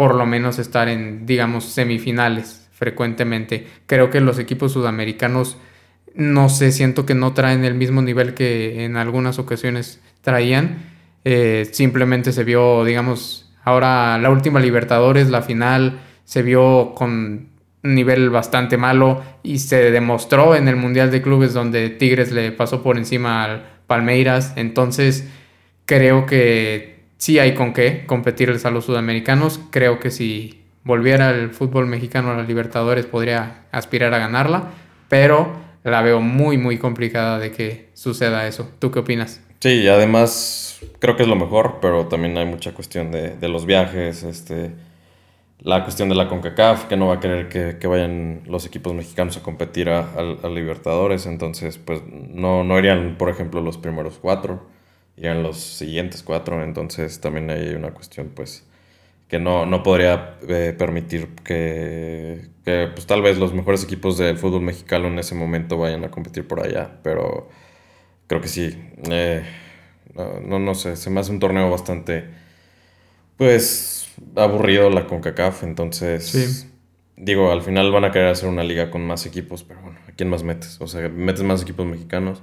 [0.00, 3.66] por lo menos estar en, digamos, semifinales frecuentemente.
[3.84, 5.58] Creo que los equipos sudamericanos,
[6.14, 10.78] no sé, siento que no traen el mismo nivel que en algunas ocasiones traían.
[11.26, 17.49] Eh, simplemente se vio, digamos, ahora la última Libertadores, la final, se vio con
[17.82, 22.82] nivel bastante malo y se demostró en el Mundial de Clubes donde Tigres le pasó
[22.82, 24.52] por encima al Palmeiras.
[24.56, 25.28] Entonces
[25.86, 29.60] creo que sí hay con qué competirles a los sudamericanos.
[29.70, 34.70] Creo que si volviera el fútbol mexicano a las Libertadores podría aspirar a ganarla,
[35.08, 35.52] pero
[35.82, 38.70] la veo muy muy complicada de que suceda eso.
[38.78, 39.40] ¿Tú qué opinas?
[39.60, 43.66] Sí, además creo que es lo mejor, pero también hay mucha cuestión de, de los
[43.66, 44.70] viajes, este
[45.62, 49.36] la cuestión de la CONCACAF, que no va a querer que, vayan los equipos mexicanos
[49.36, 54.66] a competir a, Libertadores, entonces pues no, no irían, por ejemplo, los primeros cuatro,
[55.16, 58.66] irían los siguientes cuatro, entonces también hay una cuestión pues
[59.28, 64.62] que no, no podría eh, permitir que, pues tal vez los mejores equipos del fútbol
[64.62, 67.48] mexicano en ese momento vayan a competir por allá, pero
[68.26, 68.76] creo que sí,
[69.10, 69.44] eh,
[70.14, 72.24] no, no sé, se me hace un torneo bastante
[73.36, 73.99] pues
[74.36, 76.66] aburrido la CONCACAF, entonces...
[77.22, 80.12] Digo, al final van a querer hacer una liga con más equipos, pero bueno, ¿a
[80.12, 80.80] quién más metes?
[80.80, 82.42] O sea, metes más equipos mexicanos,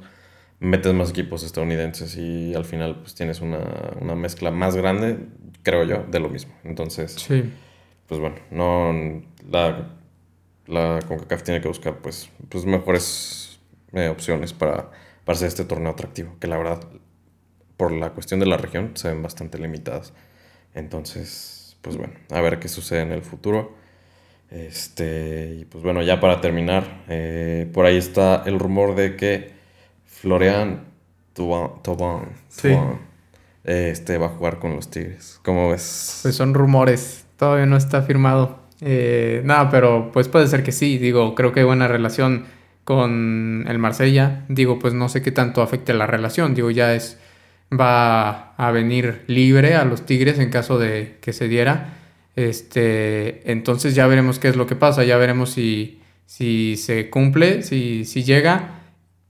[0.59, 5.17] metes más equipos estadounidenses y al final pues tienes una, mezcla más grande,
[5.63, 6.53] creo yo, de lo mismo.
[6.63, 7.27] Entonces,
[8.05, 9.97] pues bueno, no la,
[10.67, 13.59] la CONCACAF tiene que buscar pues, pues mejores
[13.93, 14.91] eh, opciones para,
[15.25, 16.81] para hacer este torneo atractivo, que la verdad,
[17.77, 20.13] por la cuestión de la región, se ven bastante limitadas.
[20.75, 21.56] Entonces,
[21.87, 23.73] pues bueno, a ver qué sucede en el futuro.
[24.51, 29.51] Este, y pues bueno, ya para terminar, eh, por ahí está el rumor de que
[30.05, 30.85] Florian
[31.33, 32.27] Thauvin
[33.63, 35.39] este, va a jugar con los Tigres.
[35.43, 36.19] ¿Cómo ves?
[36.23, 38.59] Pues son rumores, todavía no está firmado.
[38.81, 40.97] Eh, nada, pero pues puede ser que sí.
[40.97, 42.45] Digo, creo que hay buena relación
[42.83, 44.43] con el Marsella.
[44.49, 46.53] Digo, pues no sé qué tanto afecte la relación.
[46.53, 47.17] Digo, ya es
[47.71, 51.93] va a venir libre a los Tigres en caso de que se diera.
[52.35, 57.63] Este, entonces ya veremos qué es lo que pasa, ya veremos si, si se cumple,
[57.63, 58.81] si, si llega.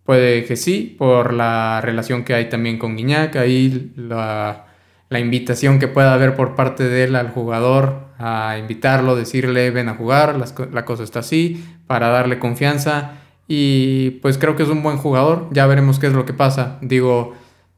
[0.04, 4.68] Puede que sí, por la relación que hay también con Guiñac, ahí la,
[5.10, 9.90] la invitación que pueda haber por parte de él al jugador a invitarlo, decirle ven
[9.90, 10.38] a jugar,
[10.72, 13.20] la cosa está así, para darle confianza.
[13.50, 16.78] Y pues creo que es un buen jugador, ya veremos qué es lo que pasa.
[16.82, 17.36] Digo,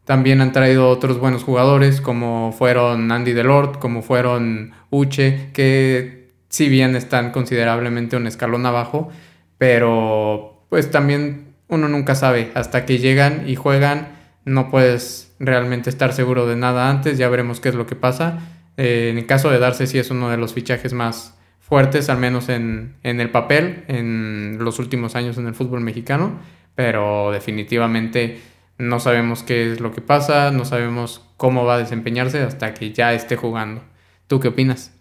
[0.10, 6.68] también han traído otros buenos jugadores como fueron Andy Delort, como fueron Uche, que si
[6.68, 9.10] bien están considerablemente un escalón abajo,
[9.60, 14.08] pero pues también uno nunca sabe, hasta que llegan y juegan
[14.46, 18.40] no puedes realmente estar seguro de nada antes, ya veremos qué es lo que pasa.
[18.78, 22.18] Eh, en el caso de Darce sí es uno de los fichajes más fuertes, al
[22.18, 26.40] menos en, en el papel, en los últimos años en el fútbol mexicano,
[26.74, 28.40] pero definitivamente
[28.80, 32.92] no sabemos qué es lo que pasa, no sabemos cómo va a desempeñarse hasta que
[32.92, 33.84] ya esté jugando.
[34.28, 34.92] ¿Tú qué opinas?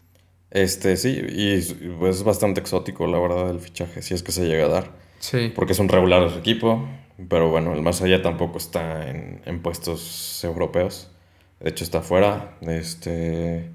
[0.51, 1.61] Este, sí, y
[1.99, 4.91] pues, es bastante exótico, la verdad, el fichaje, si es que se llega a dar.
[5.21, 5.53] Sí.
[5.55, 6.87] Porque es un regular de su equipo,
[7.29, 11.11] pero bueno, el más allá tampoco está en, en puestos europeos.
[11.61, 12.57] De hecho, está afuera.
[12.63, 13.71] Este.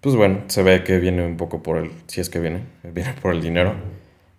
[0.00, 1.90] Pues bueno, se ve que viene un poco por el.
[2.06, 3.74] Si es que viene, viene por el dinero.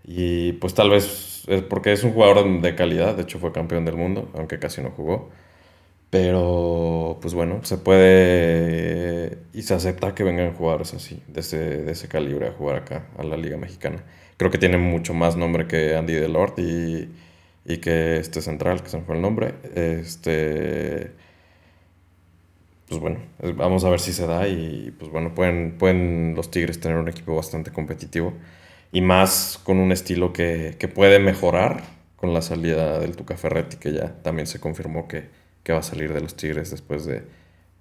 [0.04, 1.33] Y pues tal vez.
[1.70, 3.16] Porque es un jugador de calidad.
[3.16, 5.30] De hecho, fue campeón del mundo, aunque casi no jugó.
[6.10, 11.92] Pero, pues bueno, se puede y se acepta que vengan jugadores así, de ese, de
[11.92, 14.04] ese calibre, a jugar acá, a la Liga Mexicana.
[14.38, 17.10] Creo que tiene mucho más nombre que Andy Delort y,
[17.66, 19.56] y que este central, que se me fue el nombre.
[19.76, 21.14] Este,
[22.88, 23.20] pues bueno,
[23.56, 27.10] vamos a ver si se da y pues bueno, pueden, pueden los Tigres tener un
[27.10, 28.34] equipo bastante competitivo
[28.94, 31.84] y más con un estilo que, que puede mejorar
[32.16, 35.84] con la salida del Tuca Ferretti, que ya también se confirmó que que va a
[35.84, 37.24] salir de los Tigres después de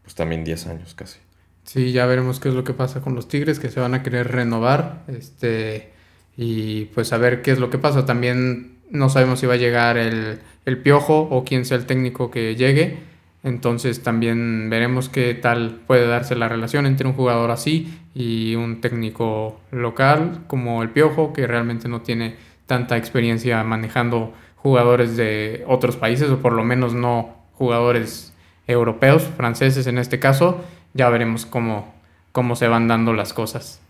[0.03, 1.19] pues también 10 años casi.
[1.65, 4.03] Sí, ya veremos qué es lo que pasa con los Tigres, que se van a
[4.03, 5.91] querer renovar, este,
[6.37, 8.05] y pues a ver qué es lo que pasa.
[8.05, 12.31] También no sabemos si va a llegar el, el piojo o quién sea el técnico
[12.31, 12.99] que llegue.
[13.45, 18.81] Entonces también veremos qué tal puede darse la relación entre un jugador así y un
[18.81, 22.37] técnico local como el Piojo, que realmente no tiene
[22.67, 28.33] tanta experiencia manejando jugadores de otros países, o por lo menos no jugadores
[28.67, 30.65] europeos, franceses en este caso,
[30.95, 31.93] ya veremos cómo,
[32.31, 33.81] cómo se van dando las cosas.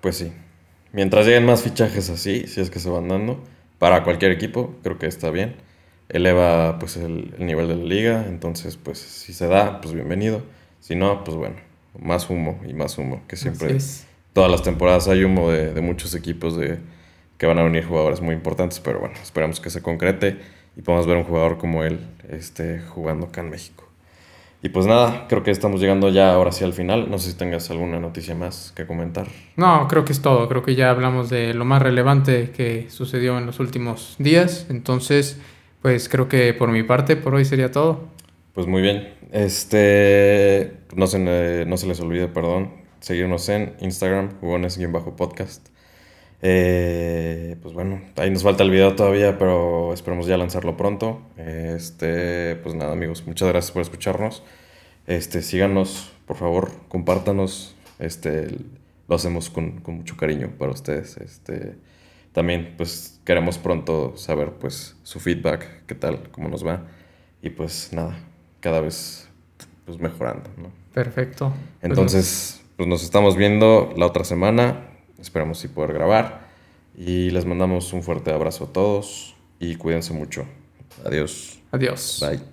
[0.00, 0.32] Pues sí.
[0.92, 3.42] Mientras lleguen más fichajes así, si es que se van dando,
[3.78, 5.56] para cualquier equipo, creo que está bien.
[6.12, 10.42] Eleva pues el, nivel de la liga, entonces pues si se da, pues bienvenido.
[10.80, 11.56] Si no, pues bueno,
[11.98, 13.76] más humo y más humo, que siempre
[14.32, 16.78] todas las temporadas hay humo de, de muchos equipos de,
[17.38, 20.38] que van a venir jugadores muy importantes, pero bueno, esperamos que se concrete
[20.76, 23.88] y podamos ver un jugador como él este, jugando acá en México.
[24.64, 27.10] Y pues nada, creo que estamos llegando ya ahora sí al final.
[27.10, 29.26] No sé si tengas alguna noticia más que comentar.
[29.56, 30.48] No, creo que es todo.
[30.48, 34.66] Creo que ya hablamos de lo más relevante que sucedió en los últimos días.
[34.70, 35.40] Entonces,
[35.82, 38.08] pues creo que por mi parte, por hoy sería todo.
[38.54, 39.14] Pues muy bien.
[39.32, 41.18] Este, no se,
[41.66, 45.68] no se les olvide, perdón, seguirnos en Instagram, jugones-podcast.
[46.44, 51.22] Eh, pues bueno, ahí nos falta el video todavía, pero esperemos ya lanzarlo pronto.
[51.36, 54.42] Este, pues nada, amigos, muchas gracias por escucharnos.
[55.06, 57.74] Este, síganos, por favor, compártanos.
[57.98, 58.48] Este,
[59.08, 61.16] lo hacemos con, mucho cariño para ustedes.
[61.18, 61.76] Este,
[62.32, 66.84] también, pues queremos pronto saber, pues, su feedback, qué tal, cómo nos va.
[67.42, 68.16] Y pues nada,
[68.60, 69.28] cada vez,
[69.84, 70.48] pues mejorando,
[70.94, 71.52] Perfecto.
[71.80, 74.88] Entonces, pues nos estamos viendo la otra semana.
[75.18, 76.48] Esperamos sí poder grabar.
[76.96, 80.44] Y les mandamos un fuerte abrazo a todos y cuídense mucho.
[81.04, 81.60] Adiós.
[81.70, 82.18] Adiós.
[82.20, 82.51] Bye.